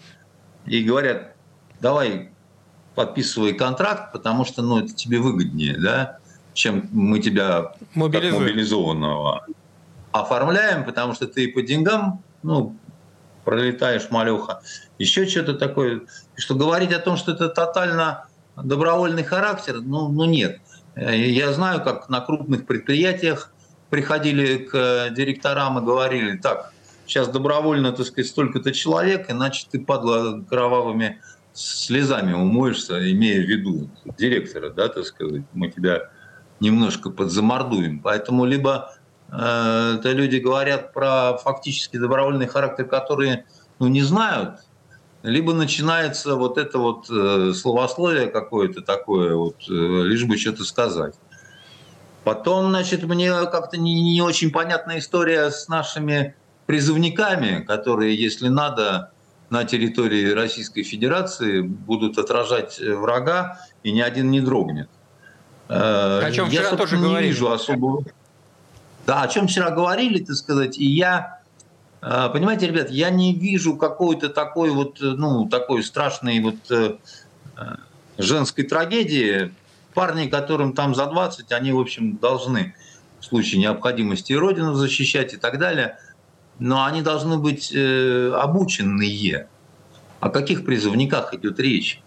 [0.67, 1.35] и говорят,
[1.81, 2.31] давай
[2.95, 6.19] подписывай контракт, потому что ну, это тебе выгоднее, да,
[6.55, 9.47] чем мы тебя как мобилизованного
[10.13, 12.77] оформляем, потому что ты по деньгам, ну,
[13.45, 14.61] пролетаешь малеха,
[14.99, 16.03] еще что-то такое.
[16.37, 20.61] Что говорить о том, что это тотально добровольный характер, ну, ну нет.
[20.95, 23.53] Э, я знаю, как на крупных предприятиях
[23.91, 26.73] приходили к директорам и говорили, так,
[27.07, 31.21] сейчас добровольно, так сказать, столько-то человек, иначе ты, падла, кровавыми
[31.53, 36.11] слезами умоешься, имея в виду директора, да, так сказать, мы тебя
[36.61, 38.01] немножко подзамордуем.
[38.01, 38.95] Поэтому либо
[39.31, 43.45] э, это люди говорят про фактически добровольный характер, которые
[43.79, 44.61] ну, не знают
[45.23, 51.15] либо начинается вот это вот э, словословие какое-то такое, вот, э, лишь бы что-то сказать.
[52.25, 56.35] Потом, значит, мне как-то не, не очень понятная история с нашими
[56.67, 59.13] призывниками, которые, если надо,
[59.51, 64.89] на территории Российской Федерации будут отражать врага, и ни один не дрогнет.
[65.69, 67.29] Э, о чем я, вчера тоже не говорили.
[67.29, 68.05] вижу особого...
[69.07, 71.42] Да, о чем вчера говорили, так сказать, и я
[72.03, 76.97] понимаете, ребят, я не вижу какой-то такой вот, э, ну, такой страшной вот э,
[77.57, 77.77] э,
[78.19, 79.55] женской трагедии.
[79.95, 82.75] Парни, которым там за 20, они, в общем, должны
[83.21, 85.99] в случае необходимости Родину защищать и так далее.
[86.59, 89.49] Но они должны быть обученные.
[90.21, 92.01] О каких призывниках идет речь?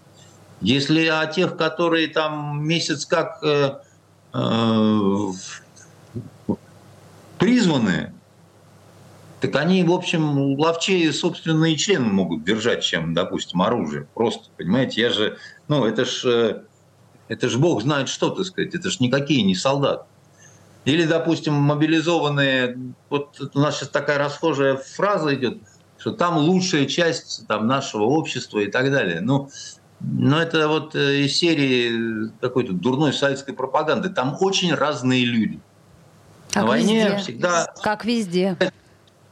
[0.62, 3.40] Если о тех, которые там месяц как
[7.38, 8.14] призваны,
[9.42, 14.08] так они, в общем, ловчее собственные члены могут держать, чем, допустим, оружие.
[14.14, 16.62] Просто, понимаете, я же, ну, это ж, э,
[17.28, 20.06] это ж бог знает что, так сказать, это ж никакие не солдаты.
[20.86, 22.78] Или, допустим, мобилизованные,
[23.10, 25.58] вот у нас сейчас такая расхожая фраза идет,
[25.98, 29.20] что там лучшая часть там, нашего общества и так далее.
[29.22, 29.50] Ну,
[30.00, 34.10] но это вот э, из серии какой-то дурной советской пропаганды.
[34.10, 35.60] Там очень разные люди.
[36.52, 37.18] Как На войне везде.
[37.18, 37.74] всегда...
[37.82, 38.58] Как везде.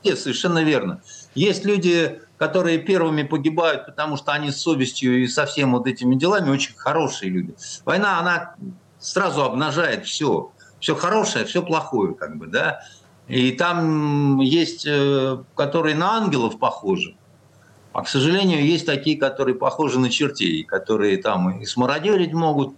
[0.04, 1.02] Нет, совершенно верно.
[1.34, 6.16] Есть люди, которые первыми погибают, потому что они с совестью и со всеми вот этими
[6.16, 7.56] делами очень хорошие люди.
[7.86, 8.56] Война, она
[9.00, 10.52] сразу обнажает все.
[10.80, 12.82] Все хорошее, все плохое, как бы, да.
[13.30, 17.16] И там есть, э, которые на ангелов похожи.
[17.94, 22.76] А, к сожалению, есть такие, которые похожи на чертей, которые там и смародерить могут,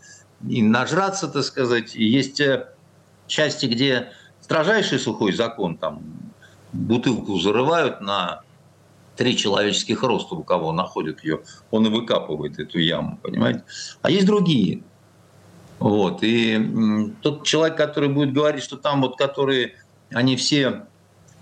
[0.48, 1.96] и нажраться, так сказать.
[1.96, 2.68] И есть э,
[3.26, 4.12] части, где
[4.42, 6.04] строжайший сухой закон, там,
[6.76, 8.42] бутылку зарывают на
[9.16, 13.64] три человеческих роста, у кого находят ее, он и выкапывает эту яму, понимаете?
[14.02, 14.84] А есть другие.
[15.80, 16.20] Вот.
[16.22, 19.76] И тот человек, который будет говорить, что там вот, которые,
[20.12, 20.86] они все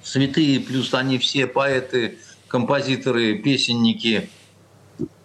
[0.03, 4.29] святые, плюс они все поэты, композиторы, песенники,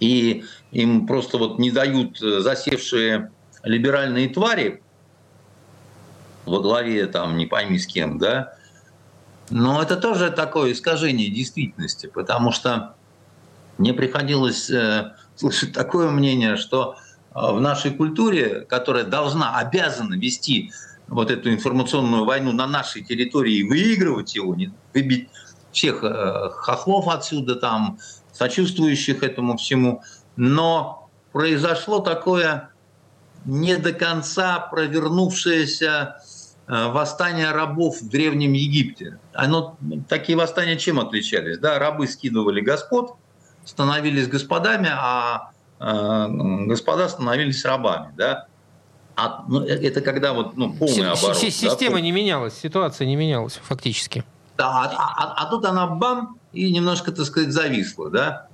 [0.00, 3.30] и им просто вот не дают засевшие
[3.62, 4.82] либеральные твари
[6.46, 8.54] во главе там не пойми с кем, да,
[9.50, 12.94] Но это тоже такое искажение действительности, потому что
[13.78, 16.96] мне приходилось э, слышать такое мнение, что
[17.34, 20.72] э, в нашей культуре, которая должна, обязана вести
[21.06, 25.28] вот эту информационную войну на нашей территории и выигрывать его, не, выбить
[25.72, 27.98] всех э, хохлов отсюда, там,
[28.32, 30.02] сочувствующих этому всему.
[30.36, 32.70] Но произошло такое
[33.44, 36.16] не до конца провернувшееся
[36.68, 39.18] Э, восстания рабов в Древнем Египте.
[39.32, 41.56] Оно, такие восстания чем отличались?
[41.58, 43.14] Да, рабы скидывали господ,
[43.64, 46.26] становились господами, а э,
[46.66, 48.12] господа становились рабами.
[48.16, 48.48] Да?
[49.16, 51.38] А, ну, э, это когда вот, ну, полный оборот.
[51.38, 52.00] Система да?
[52.02, 54.24] не менялась, ситуация не менялась фактически.
[54.58, 58.10] Да, а, а, а тут она бам и немножко, так сказать, зависла.
[58.10, 58.48] Да?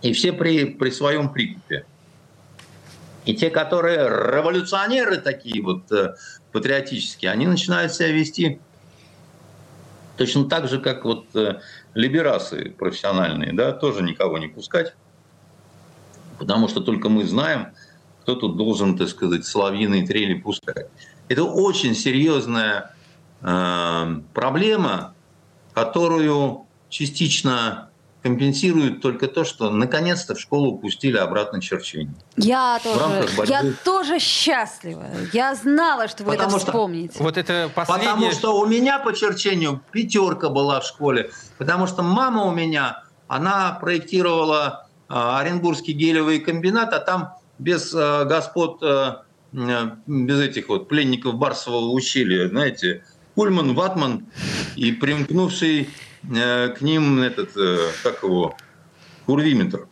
[0.00, 1.86] И все при, при своем прикупе.
[3.24, 5.84] И те, которые революционеры такие вот
[6.52, 8.60] патриотические, они начинают себя вести
[10.16, 11.60] точно так же, как вот э,
[11.94, 14.94] либерасы профессиональные, да, тоже никого не пускать,
[16.38, 17.68] потому что только мы знаем,
[18.22, 20.88] кто тут должен, так сказать, соловьиные трели пускать.
[21.28, 22.94] Это очень серьезная
[23.40, 25.14] э, проблема,
[25.74, 27.90] которую частично
[28.22, 32.14] компенсирует только то, что наконец-то в школу пустили обратно черчение.
[32.36, 35.06] Я тоже, я тоже счастлива.
[35.32, 37.14] Я знала, что вы Потому это вспомните.
[37.18, 38.14] вот это последнее...
[38.14, 41.30] Потому что у меня по черчению пятерка была в школе.
[41.58, 48.24] Потому что мама у меня, она проектировала э, Оренбургский гелевый комбинат, а там без э,
[48.24, 49.16] господ, э,
[50.06, 53.04] без этих вот пленников Барсового ущелья, знаете,
[53.34, 54.26] Пульман, Ватман
[54.76, 55.88] и примкнувший
[56.28, 58.56] к ним этот, э, как его,
[59.26, 59.86] курвиметр.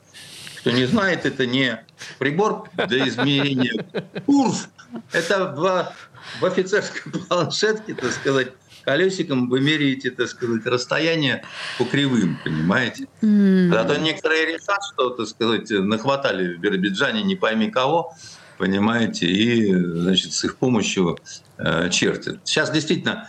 [0.61, 1.85] Кто не знает, это не
[2.19, 3.87] прибор для измерения
[4.27, 4.69] курс.
[5.13, 5.93] Это в,
[6.41, 8.53] в офицерской планшетке, так сказать,
[8.85, 11.45] колесиком вы меряете, так сказать, расстояние
[11.79, 13.09] по кривым, понимаете?
[13.23, 13.75] Mm.
[13.75, 18.15] А то некоторые решат, что, так сказать, нахватали в Биробиджане не пойми кого,
[18.59, 21.19] понимаете, и, значит, с их помощью
[21.57, 22.41] э, чертят.
[22.45, 23.29] Сейчас действительно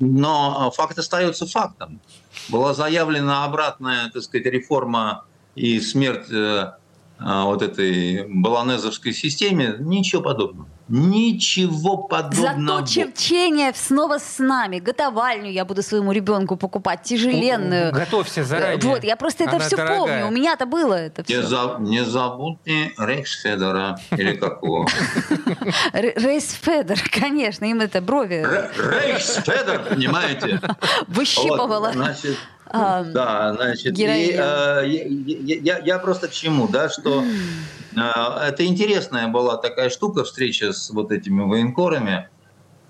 [0.00, 2.00] но факт остается фактом.
[2.48, 6.72] Была заявлена обратная, так сказать, реформа и смерть э,
[7.18, 9.76] а, вот этой баланезовской системе.
[9.78, 10.68] Ничего подобного.
[10.88, 12.80] Ничего подобного.
[12.80, 14.80] Зато черчение снова с нами.
[14.80, 17.90] Готовальню я буду своему ребенку покупать, тяжеленную.
[17.92, 18.80] Готовься заранее.
[18.82, 19.98] Вот, я просто это Она все дорогая.
[19.98, 20.26] помню.
[20.28, 21.36] У меня-то было это все.
[21.36, 23.98] Не, за, не забудьте Рейхсфедера.
[24.10, 24.86] Или как его?
[25.94, 27.64] Рейхсфедер, конечно.
[27.64, 28.46] Им это брови.
[28.76, 30.60] Рейхсфедер, понимаете?
[31.08, 31.92] Выщипывала.
[31.92, 32.36] Значит,
[32.70, 37.22] да, значит, и, э, я, я, просто к чему, да, что
[37.96, 42.28] это интересная была такая штука, встреча с вот этими военкорами,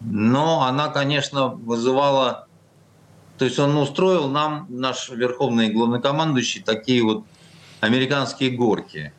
[0.01, 2.47] но она, конечно, вызывала,
[3.38, 7.25] то есть он устроил нам, наш верховный главнокомандующий, такие вот
[7.81, 9.12] американские горки,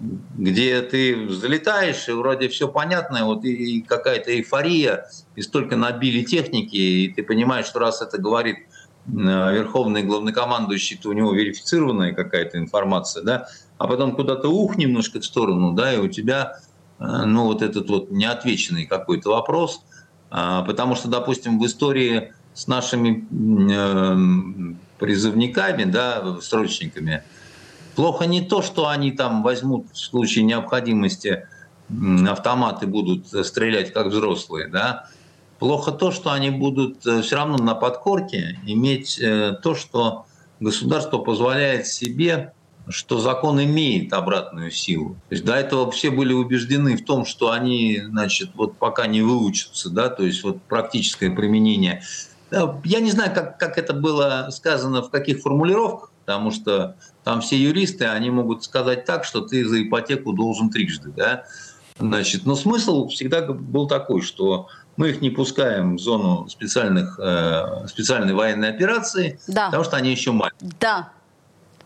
[0.00, 6.22] где ты взлетаешь, и вроде все понятно, вот и, и какая-то эйфория, и столько набили
[6.22, 8.58] техники, и ты понимаешь, что раз это говорит
[9.06, 15.20] Э, верховный главнокомандующий, то у него верифицированная какая-то информация, да, а потом куда-то ух немножко
[15.20, 16.58] в сторону, да, и у тебя,
[16.98, 19.82] э, ну, вот этот вот неотвеченный какой-то вопрос,
[20.30, 23.26] а, потому что, допустим, в истории с нашими
[23.72, 27.24] э, призывниками, да, срочниками,
[27.96, 31.46] плохо не то, что они там возьмут в случае необходимости
[32.26, 35.08] автоматы будут стрелять как взрослые, да,
[35.60, 39.20] Плохо то, что они будут э, все равно на подкорке иметь
[39.62, 40.26] то, что
[40.60, 42.52] государство позволяет себе,
[42.88, 45.16] что закон имеет обратную силу.
[45.28, 49.22] То есть до этого все были убеждены в том, что они, значит, вот пока не
[49.22, 52.02] выучатся, да, то есть вот практическое применение.
[52.50, 57.56] Я не знаю, как, как это было сказано, в каких формулировках, потому что там все
[57.56, 61.44] юристы, они могут сказать так, что ты за ипотеку должен трижды, да.
[61.98, 67.86] Значит, но смысл всегда был такой, что мы их не пускаем в зону специальных, э,
[67.88, 69.66] специальной военной операции, да.
[69.66, 70.70] потому что они еще маленькие.
[70.80, 71.10] Да,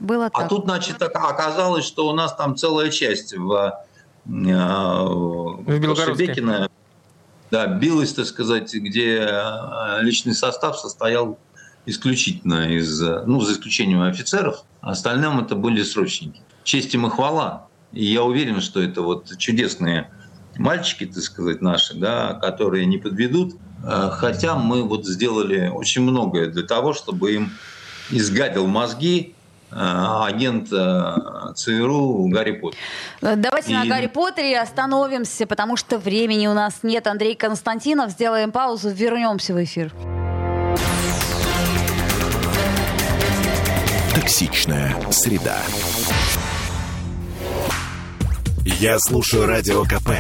[0.01, 0.45] было а так.
[0.45, 3.85] А тут, значит, оказалось, что у нас там целая часть в,
[4.27, 6.69] э, в Шебекино,
[7.51, 11.39] да, билась, так сказать, где э, личный состав состоял
[11.87, 16.43] исключительно из, ну, за исключением офицеров, остальным это были срочники.
[16.63, 17.67] Честь им и хвала.
[17.93, 20.11] И я уверен, что это вот чудесные
[20.59, 23.55] мальчики, так сказать, наши, да, которые не подведут.
[23.85, 27.53] Э, хотя мы вот сделали очень многое для того, чтобы им
[28.11, 29.38] изгадил мозги э,
[29.71, 32.79] Э, агент э, ЦРУ Гарри Поттер.
[33.21, 33.75] Э, давайте и...
[33.75, 37.07] на Гарри Поттере остановимся, потому что времени у нас нет.
[37.07, 39.93] Андрей Константинов, сделаем паузу, вернемся в эфир.
[44.15, 45.59] Токсичная среда.
[48.65, 50.11] Я слушаю радио КП,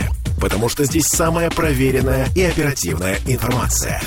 [0.40, 4.00] потому что здесь самая проверенная и оперативная информация.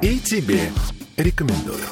[0.00, 0.70] И тебе
[1.16, 1.84] рекомендую.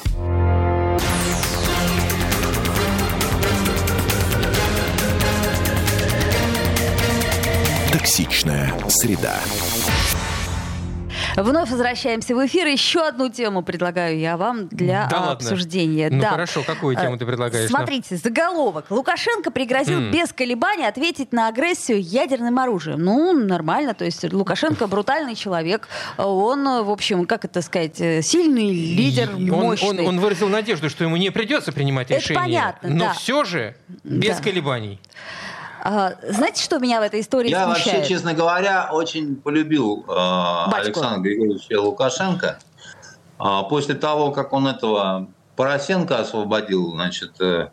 [7.99, 9.35] Токсичная среда.
[11.37, 12.67] Вновь возвращаемся в эфир.
[12.67, 15.31] Еще одну тему предлагаю я вам для Да ладно?
[15.31, 16.09] обсуждения.
[16.11, 16.31] Ну Да.
[16.31, 17.69] хорошо, какую тему ты предлагаешь?
[17.71, 17.79] нам?
[17.83, 18.87] Смотрите, заголовок.
[18.91, 20.11] Лукашенко пригрозил М.
[20.11, 22.99] без колебаний ответить на агрессию ядерным оружием.
[23.01, 23.93] Ну, нормально.
[23.93, 25.87] То есть Лукашенко брутальный человек.
[26.17, 29.87] Он, в общем, как это сказать, э, сильный лидер, И он, мощный.
[30.01, 32.41] он, он выразил надежду, что ему не придется принимать Это решение.
[32.43, 33.13] понятно, но да.
[33.13, 34.43] все же без Да.
[34.43, 34.99] колебаний.
[35.87, 37.97] А, знаете, что меня в этой истории Я смущает?
[37.97, 40.11] вообще, честно говоря, очень полюбил э,
[40.73, 42.57] Александра Григорьевича Лукашенко.
[43.37, 47.67] А после того, как он этого Поросенко освободил, значит, э,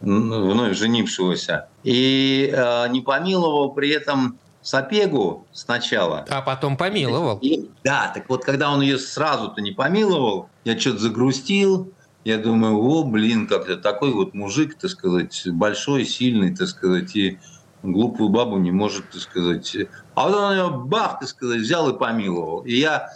[0.00, 6.24] вновь женившегося, и э, не помиловал при этом Сапегу сначала.
[6.30, 7.38] А потом помиловал.
[7.42, 11.92] И- да, так вот, когда он ее сразу-то не помиловал, я что-то загрустил.
[12.24, 17.38] Я думаю, о, блин, как-то такой вот мужик, так сказать, большой, сильный, так сказать, и
[17.82, 19.76] глупую бабу не может, так сказать.
[20.14, 22.60] А вот он ее бах, так сказать, взял и помиловал.
[22.60, 23.10] И я,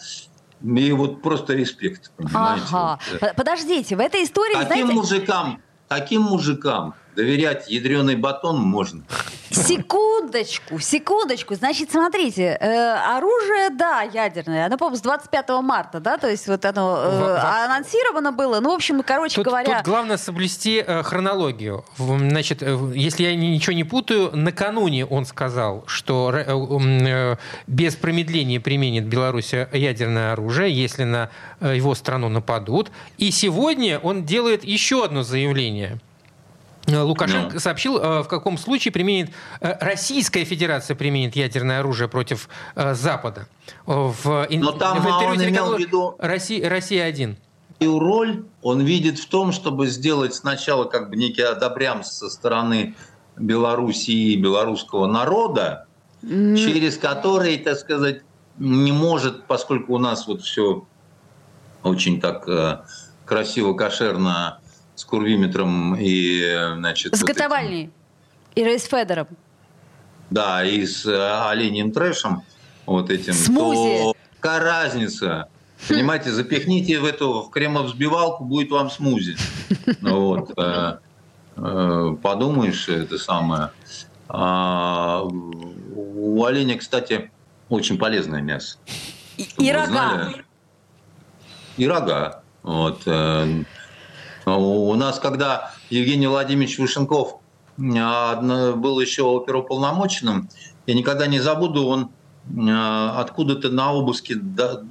[0.63, 2.65] и вот просто респект, понимаете.
[2.71, 2.99] Ага.
[3.21, 9.05] Вот, Подождите, в этой истории, Таким знаете, мужикам, таким мужикам доверять ядреный батон можно.
[9.55, 11.55] Секундочку, секундочку.
[11.55, 14.67] Значит, смотрите, э, оружие, да, ядерное.
[14.67, 18.61] Оно, по-моему, с 25 марта, да, то есть вот оно э, анонсировано было.
[18.61, 19.79] Ну, в общем, короче Тут, говоря...
[19.79, 21.85] тут главное соблюсти э, хронологию.
[21.97, 27.37] Значит, э, если я ничего не путаю, накануне он сказал, что э, э,
[27.67, 31.31] без промедления применит Беларусь ядерное оружие, если на
[31.61, 32.91] его страну нападут.
[33.19, 36.01] И сегодня он делает еще одно заявление.
[36.87, 39.31] Э, Лукашенко сообщил, э, в каком случае применит
[39.61, 43.47] э, Российская Федерация применит ядерное оружие против Запада.
[43.87, 47.37] В, Но там, в интервью он имел в виду- Россия, Россия 1.
[47.79, 52.95] Свою роль он видит в том, чтобы сделать сначала как бы некий одобрям со стороны
[53.37, 55.87] Белоруссии и белорусского народа,
[56.23, 58.23] м, через который, так сказать,
[58.59, 60.87] не может, поскольку у нас вот все
[61.83, 62.87] очень так
[63.25, 64.61] красиво, кошерно,
[64.95, 66.43] с курвиметром и,
[66.77, 67.15] значит...
[67.17, 67.91] С вот этим- готовальней.
[68.55, 69.27] И Рейсфедером.
[70.31, 72.43] да, и с э, оленьим трэшем,
[72.87, 74.03] вот этим, Смузи.
[74.03, 75.49] то какая разница?
[75.89, 79.37] Понимаете, запихните в эту в кремовзбивалку, будет вам смузи.
[80.01, 80.53] Ну Вот.
[80.57, 80.99] э,
[81.57, 83.71] э, Подумаешь, это самое.
[84.29, 87.31] А, У оленя, кстати,
[87.69, 88.79] очень полезное мясо.
[89.37, 90.33] И, рога.
[91.77, 92.43] И рога.
[92.63, 93.03] Вот.
[94.47, 97.37] У нас, когда Евгений Владимирович Вышенков
[97.79, 100.49] а, был еще оперуполномоченным,
[100.87, 102.11] я никогда не забуду, он
[102.69, 104.37] а, откуда-то на обыске,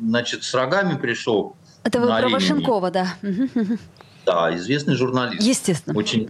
[0.02, 1.56] значит, с рогами пришел.
[1.84, 2.30] Это вы про.
[2.30, 3.16] Вашенкова, да.
[4.26, 5.46] Да, известный журналист.
[5.46, 5.98] Естественно.
[6.00, 6.30] Очень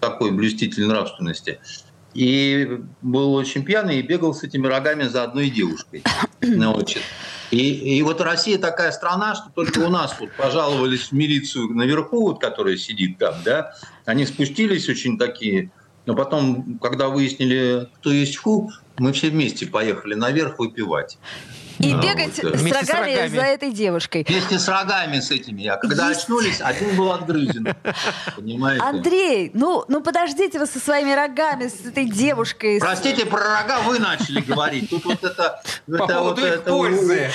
[0.00, 1.60] такой блюститель нравственности.
[2.14, 6.02] И был очень пьяный и бегал с этими рогами за одной девушкой.
[6.42, 6.96] Вот,
[7.52, 12.22] И, и вот Россия такая страна, что только у нас вот пожаловались в милицию наверху,
[12.22, 13.74] вот, которая сидит там, да,
[14.06, 15.70] они спустились очень такие,
[16.06, 21.18] но потом, когда выяснили, кто есть фу, мы все вместе поехали наверх выпивать.
[21.82, 22.58] И бегать вот, да.
[22.58, 23.36] с, Вместе с рогами рогами.
[23.36, 24.24] за этой девушкой.
[24.28, 25.66] Вместе с рогами с этими.
[25.66, 26.22] А когда Есть.
[26.22, 27.74] очнулись, один был отгрызен.
[28.36, 28.84] Понимаете?
[28.84, 32.78] Андрей, ну, ну подождите вы со своими рогами, с этой девушкой.
[32.78, 34.90] Простите, про рога вы начали говорить.
[34.90, 35.60] Тут вот это...
[35.86, 37.30] По это поводу вот их это у- пользы.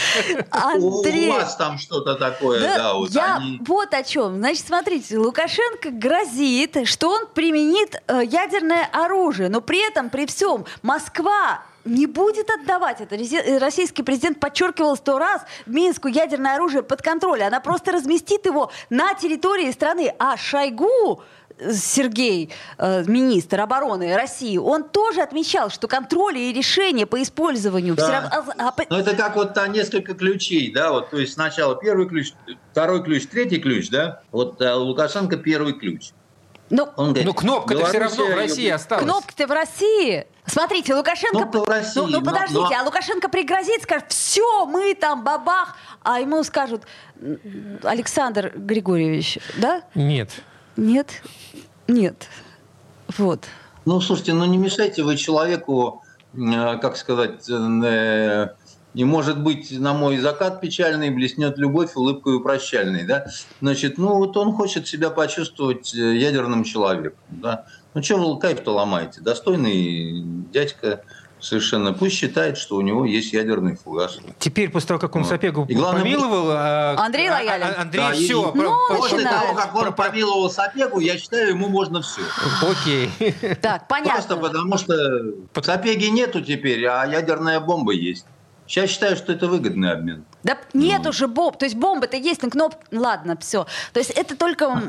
[0.53, 3.59] У, Андрей, у вас там что-то такое, Да, да, вот я они...
[3.65, 4.37] вот о чем.
[4.37, 10.65] Значит, смотрите, Лукашенко грозит, что он применит э, ядерное оружие, но при этом, при всем,
[10.81, 13.15] Москва не будет отдавать это.
[13.15, 17.41] Э, Российский президент подчеркивал сто раз Минску ядерное оружие под контроль.
[17.43, 20.13] Она просто разместит его на территории страны.
[20.19, 21.21] А Шойгу
[21.57, 27.95] э, Сергей, э, министр обороны России, он тоже отмечал, что контроль и решения по использованию
[27.95, 28.03] Да.
[28.03, 28.71] все равно...
[28.73, 32.33] по- Ну, это как вот там несколько ключей, да, вот, то есть сначала первый ключ,
[32.71, 36.11] второй ключ, третий ключ, да, вот Лукашенко первый ключ.
[36.69, 39.03] ну, Он говорит, Ну, кнопка-то все равно в России осталась.
[39.05, 40.27] Кнопка-то в России.
[40.47, 41.45] Смотрите, Лукашенко...
[41.59, 45.75] В России, Ну, ну, но- подождите, но- а Лукашенко пригрозит, скажет, все, мы там бабах,
[46.03, 46.83] а ему скажут,
[47.21, 47.37] «М,
[47.83, 49.83] Александр Григорьевич, да?
[49.93, 50.29] Нет.
[50.77, 51.21] Нет?
[51.87, 52.27] Нет.
[53.17, 53.45] Вот.
[53.85, 58.47] Ну, слушайте, ну не мешайте вы человеку, э, как сказать, э,
[58.93, 63.03] И, может быть, на мой закат печальный блеснет любовь улыбкой прощальной.
[63.05, 63.27] Да?
[63.61, 67.19] Значит, ну вот он хочет себя почувствовать э, ядерным человеком.
[67.29, 67.65] Да?
[67.97, 69.21] Ну что вы кайф-то ломаете?
[69.21, 70.21] Достойный
[70.51, 71.01] дядька,
[71.39, 71.93] Совершенно.
[71.93, 74.19] Пусть считает, что у него есть ядерный фугас.
[74.39, 75.29] Теперь, после того, как он вот.
[75.29, 76.47] Сапегу и главное, помиловал...
[76.49, 77.67] А, Андрей а, лоялен.
[77.67, 78.51] А, Андрей, да, все.
[78.53, 82.21] И, ну, после того, как он помиловал Сапегу, я считаю, ему можно все.
[82.61, 83.11] Окей.
[83.61, 84.13] Так, понятно.
[84.13, 88.25] Просто потому, что Сапеги нету теперь, а ядерная бомба есть.
[88.67, 90.25] Сейчас считаю, что это выгодный обмен.
[90.43, 91.09] Да нет ну.
[91.09, 91.57] уже бомб.
[91.57, 92.79] То есть бомба-то есть на кнопке.
[92.91, 93.65] Ладно, все.
[93.93, 94.65] То есть это только...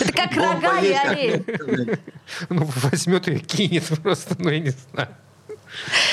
[0.00, 1.44] Это как рога и олень.
[2.48, 5.08] Ну, возьмет и кинет просто, ну, я не знаю.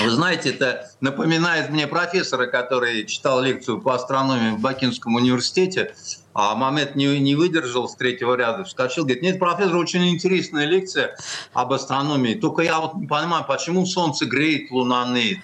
[0.02, 5.96] Вы знаете, это напоминает мне профессора, который читал лекцию по астрономии в Бакинском университете,
[6.34, 11.18] а Мамед не, не выдержал с третьего ряда, вскочил, говорит, нет, профессор, очень интересная лекция
[11.54, 15.40] об астрономии, только я вот не понимаю, почему Солнце греет, Луна нет.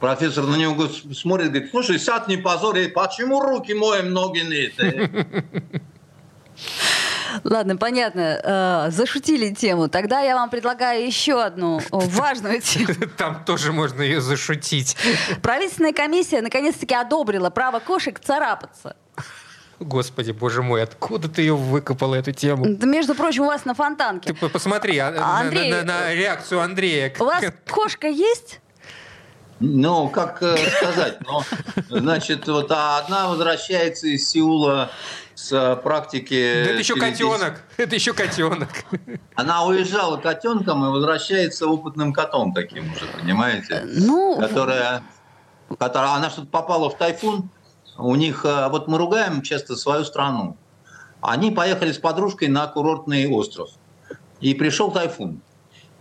[0.00, 4.74] Профессор на него смотрит, говорит, слушай, сядь, не позорь, почему руки моем, ноги нет?
[7.42, 8.40] Ладно, понятно.
[8.86, 9.88] Э, зашутили тему.
[9.88, 12.94] Тогда я вам предлагаю еще одну важную тему.
[13.16, 14.96] Там тоже можно ее зашутить.
[15.42, 18.96] Правительственная комиссия наконец-таки одобрила право кошек царапаться.
[19.80, 22.64] Господи, боже мой, откуда ты ее выкопала, эту тему?
[22.68, 24.32] Да, между прочим, у вас на фонтанке.
[24.32, 27.12] Ты посмотри а, Андрей, на, на, на реакцию Андрея.
[27.18, 28.60] У вас кошка есть?
[29.60, 31.42] Ну, как э, сказать, ну,
[31.88, 34.90] значит, вот одна возвращается из Сеула
[35.34, 36.64] с э, практики...
[36.64, 38.68] Да это еще котенок, это еще котенок.
[39.34, 43.82] Она уезжала котенком и возвращается опытным котом таким уже, понимаете?
[43.84, 44.38] Ну...
[44.40, 45.02] Которая,
[45.78, 47.50] которая она что-то попала в тайфун,
[47.98, 50.56] у них, э, вот мы ругаем часто свою страну.
[51.20, 53.70] Они поехали с подружкой на курортный остров.
[54.40, 55.40] И пришел тайфун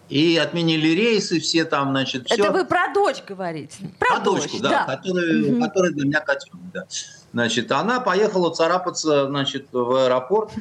[0.10, 2.36] и отменили рейсы все там, значит, все.
[2.36, 3.78] Это вы про дочь говорите?
[4.00, 4.96] Про, про дочь, дочку, да, да.
[4.98, 5.62] Которая, угу.
[5.62, 6.86] которая для меня котенок, да.
[7.34, 10.52] Значит, она поехала царапаться, значит, в аэропорт,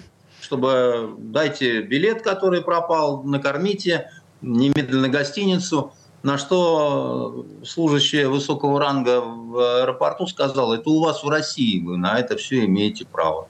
[0.41, 4.11] чтобы дайте билет, который пропал, накормите,
[4.41, 5.93] немедленно гостиницу.
[6.23, 12.19] На что служащая высокого ранга в аэропорту сказала, это у вас в России, вы на
[12.19, 13.49] это все имеете право.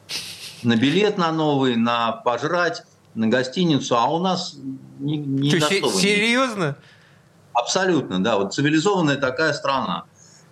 [0.62, 2.83] На билет на новый, на пожрать,
[3.14, 4.57] на гостиницу, а у нас
[4.99, 6.77] не, не Что, серьезно?
[7.53, 8.39] Абсолютно, да.
[8.39, 10.05] Вот цивилизованная такая страна.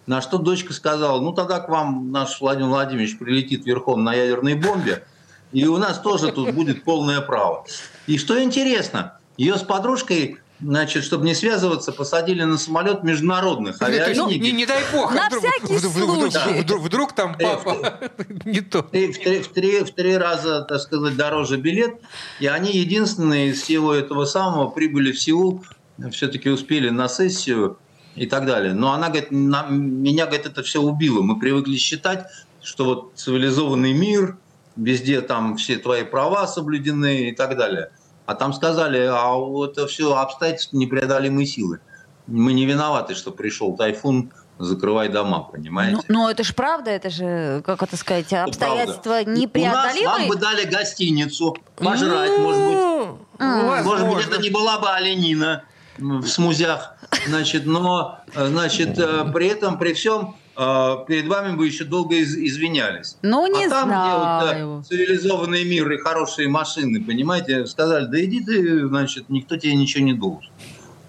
[0.07, 4.55] На что дочка сказала, ну тогда к вам наш Владимир Владимирович прилетит верхом на ядерной
[4.55, 5.05] бомбе,
[5.53, 7.65] и у нас тоже тут будет полное право.
[8.07, 14.19] И что интересно, ее с подружкой значит, чтобы не связываться, посадили на самолет международных авиалиний.
[14.19, 15.15] Ну, не, не дай бог.
[15.15, 16.39] На вдруг, всякий вдруг, случай.
[16.39, 18.01] Вдруг, вдруг, вдруг там папа
[18.45, 18.83] не то.
[18.83, 22.01] В три, в, три, в, три, в три раза, так сказать, дороже билет.
[22.41, 25.65] И они единственные из всего этого самого прибыли в Сеул,
[26.13, 27.79] все-таки успели на сессию
[28.15, 28.75] и так далее.
[28.75, 31.23] Но она говорит, на, меня, говорит, это все убило.
[31.23, 32.27] Мы привыкли считать,
[32.63, 34.37] что вот цивилизованный мир,
[34.77, 37.91] везде там все твои права соблюдены и так далее.
[38.27, 41.81] А там сказали, а вот это все обстоятельства непреодолимые силы.
[42.27, 45.97] Мы не виноваты, что пришел тайфун, закрывай дома, понимаете?
[46.09, 50.03] Ну, ну это же правда, это же, как это сказать, обстоятельства непреодолимые.
[50.03, 53.85] У нас вам бы дали гостиницу, пожрать, может быть.
[53.85, 55.65] Может быть, это не была бы оленина
[56.01, 56.95] в смузях,
[57.27, 62.37] значит, но, значит, э, при этом, при всем, э, перед вами бы еще долго из,
[62.37, 63.17] извинялись.
[63.23, 64.53] Ну, не а там, знаю.
[64.53, 69.75] где вот, цивилизованный мир и хорошие машины, понимаете, сказали, да иди ты, значит, никто тебе
[69.75, 70.51] ничего не должен.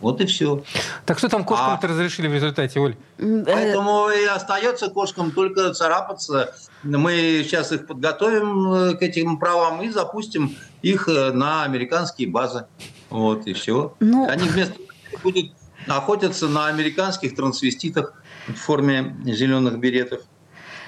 [0.01, 0.63] Вот и все.
[1.05, 1.89] Так что там кошкам-то а...
[1.89, 2.95] разрешили в результате, Оль?
[3.17, 6.55] Поэтому и остается кошкам только царапаться.
[6.81, 12.65] Мы сейчас их подготовим э, к этим правам и запустим их на американские базы.
[13.11, 13.93] Вот и все.
[13.99, 14.27] Ну...
[14.27, 14.75] Они вместо
[15.21, 15.51] будут
[15.87, 18.13] охотятся на американских трансвеститах
[18.47, 20.21] в форме зеленых беретов.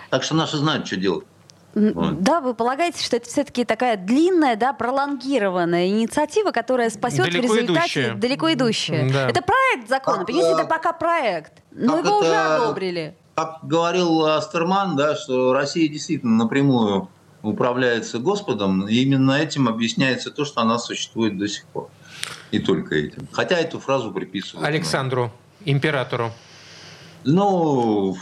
[0.09, 1.25] Так что наши знают, что делать.
[1.75, 2.21] Вот.
[2.21, 7.55] Да, вы полагаете, что это все-таки такая длинная, да, пролонгированная инициатива, которая спасет далеко в
[7.55, 8.13] результате идущая.
[8.13, 9.11] далеко идущая.
[9.11, 9.27] Да.
[9.27, 11.53] Это проект закона, как, понимаете, это пока проект.
[11.71, 13.17] Но его это, уже одобрили.
[13.33, 17.09] Как говорил Астерман, да, что Россия действительно напрямую
[17.41, 21.89] управляется Господом, и именно этим объясняется то, что она существует до сих пор.
[22.53, 23.27] И только этим.
[23.31, 24.67] Хотя эту фразу приписывают.
[24.67, 25.31] Александру,
[25.65, 26.31] императору.
[27.23, 28.15] Ну,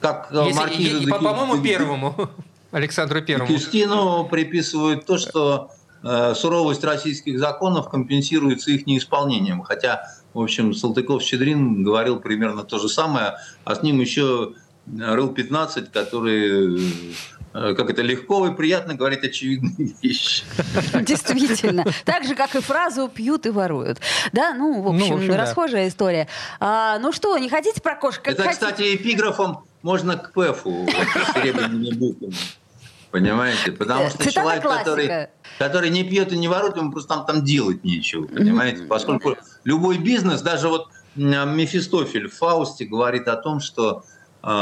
[0.00, 1.10] как Если, маркиза...
[1.10, 2.14] По-моему, первому.
[2.70, 3.48] Александру Первому.
[3.48, 5.72] Кюстину приписывают то, что
[6.04, 9.62] э, суровость российских законов компенсируется их неисполнением.
[9.62, 10.02] Хотя,
[10.32, 14.52] в общем, Салтыков-Щедрин говорил примерно то же самое, а с ним еще
[14.96, 16.80] Рыл-15, который
[17.54, 20.44] э, как это легко и приятно говорить очевидные вещи.
[21.02, 21.84] Действительно.
[22.04, 23.98] Так же, как и фразу «пьют и воруют».
[24.32, 25.88] Да, ну, в общем, ну, в общем расхожая да.
[25.88, 26.28] история.
[26.60, 28.26] А, ну что, не хотите про кошек?
[28.26, 28.52] Это, хотите?
[28.52, 30.90] кстати, эпиграфом можно к ПЭФу, вот,
[31.34, 32.34] серебряными буквами.
[33.10, 33.72] Понимаете?
[33.72, 35.28] Потому что Цитата человек, который,
[35.58, 38.26] который не пьет и не ворует, ему просто там, там делать нечего.
[38.26, 38.84] Понимаете?
[38.84, 44.04] Поскольку любой бизнес, даже вот Мефистофель в Фаусте говорит о том, что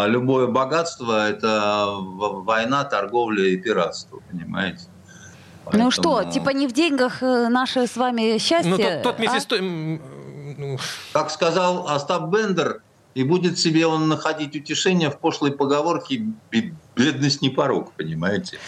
[0.06, 4.84] любое богатство– это война, торговля и пиратство, понимаете?
[4.86, 4.92] Ну
[5.64, 5.84] Поэтому...
[5.84, 8.70] Ну что, типа не в деньгах э, наше с вами счастье?
[8.70, 9.56] Ну, тот, тот Мефисто...
[9.56, 10.76] а?
[11.12, 12.82] Как сказал Остап Бендер,
[13.14, 16.22] и будет себе он находить утешение в пошлой поговорке
[16.96, 18.58] «бедность не порог», понимаете?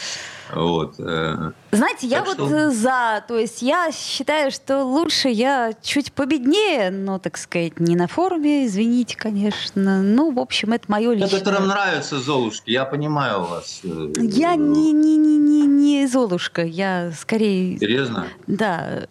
[0.54, 0.94] Вот.
[0.98, 1.52] Э.
[1.72, 2.70] Знаете, я так вот что...
[2.70, 8.08] за, то есть я считаю, что лучше я чуть победнее, но, так сказать, не на
[8.08, 10.02] форуме, извините, конечно.
[10.02, 11.30] Ну, в общем, это мое личное.
[11.30, 13.80] Некоторым нравятся Золушки, я понимаю вас.
[13.84, 17.78] Э, я не, не, не, не, не Золушка, я скорее...
[17.78, 18.26] Серьезно?
[18.46, 19.08] Да.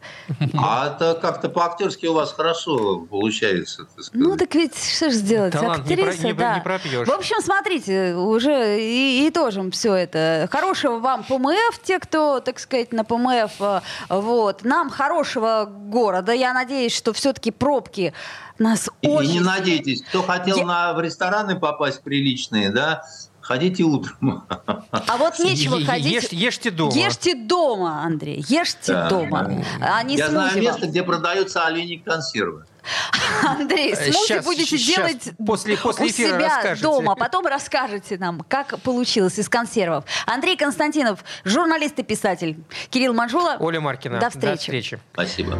[0.55, 3.87] А это как-то по-актерски у вас хорошо получается.
[4.13, 5.53] Ну, так ведь что же сделать?
[5.53, 6.55] Талант Актриса, не, про, не, да.
[6.55, 7.07] не пропьешь.
[7.07, 10.47] В общем, смотрите, уже и, и тоже все это.
[10.51, 16.31] Хорошего вам ПМФ, те, кто, так сказать, на ПМФ, э, вот, нам хорошего города.
[16.31, 18.13] Я надеюсь, что все-таки пробки
[18.59, 19.31] нас и, очень...
[19.31, 20.65] И не надейтесь, кто хотел Я...
[20.65, 23.03] на, в рестораны попасть приличные, да,
[23.47, 24.43] Ходите утром.
[24.49, 26.11] А вот нечего ходить.
[26.11, 26.91] Ешь, ешьте дома.
[26.93, 28.43] Ешьте дома, Андрей.
[28.45, 29.63] Ешьте да, дома.
[29.79, 32.65] А не Я знаю место, где продаются олени консервы.
[33.43, 36.81] Андрей, смузи сейчас, будете сейчас, делать после, после у себя расскажете.
[36.83, 40.05] дома, потом расскажете нам, как получилось из консервов.
[40.25, 42.57] Андрей Константинов, журналист и писатель.
[42.89, 43.57] Кирилл Манжула.
[43.59, 44.19] Оля Маркина.
[44.19, 44.51] До встречи.
[44.51, 44.99] До встречи.
[45.13, 45.57] Спасибо.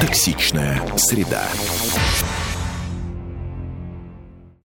[0.00, 1.44] Токсичная среда.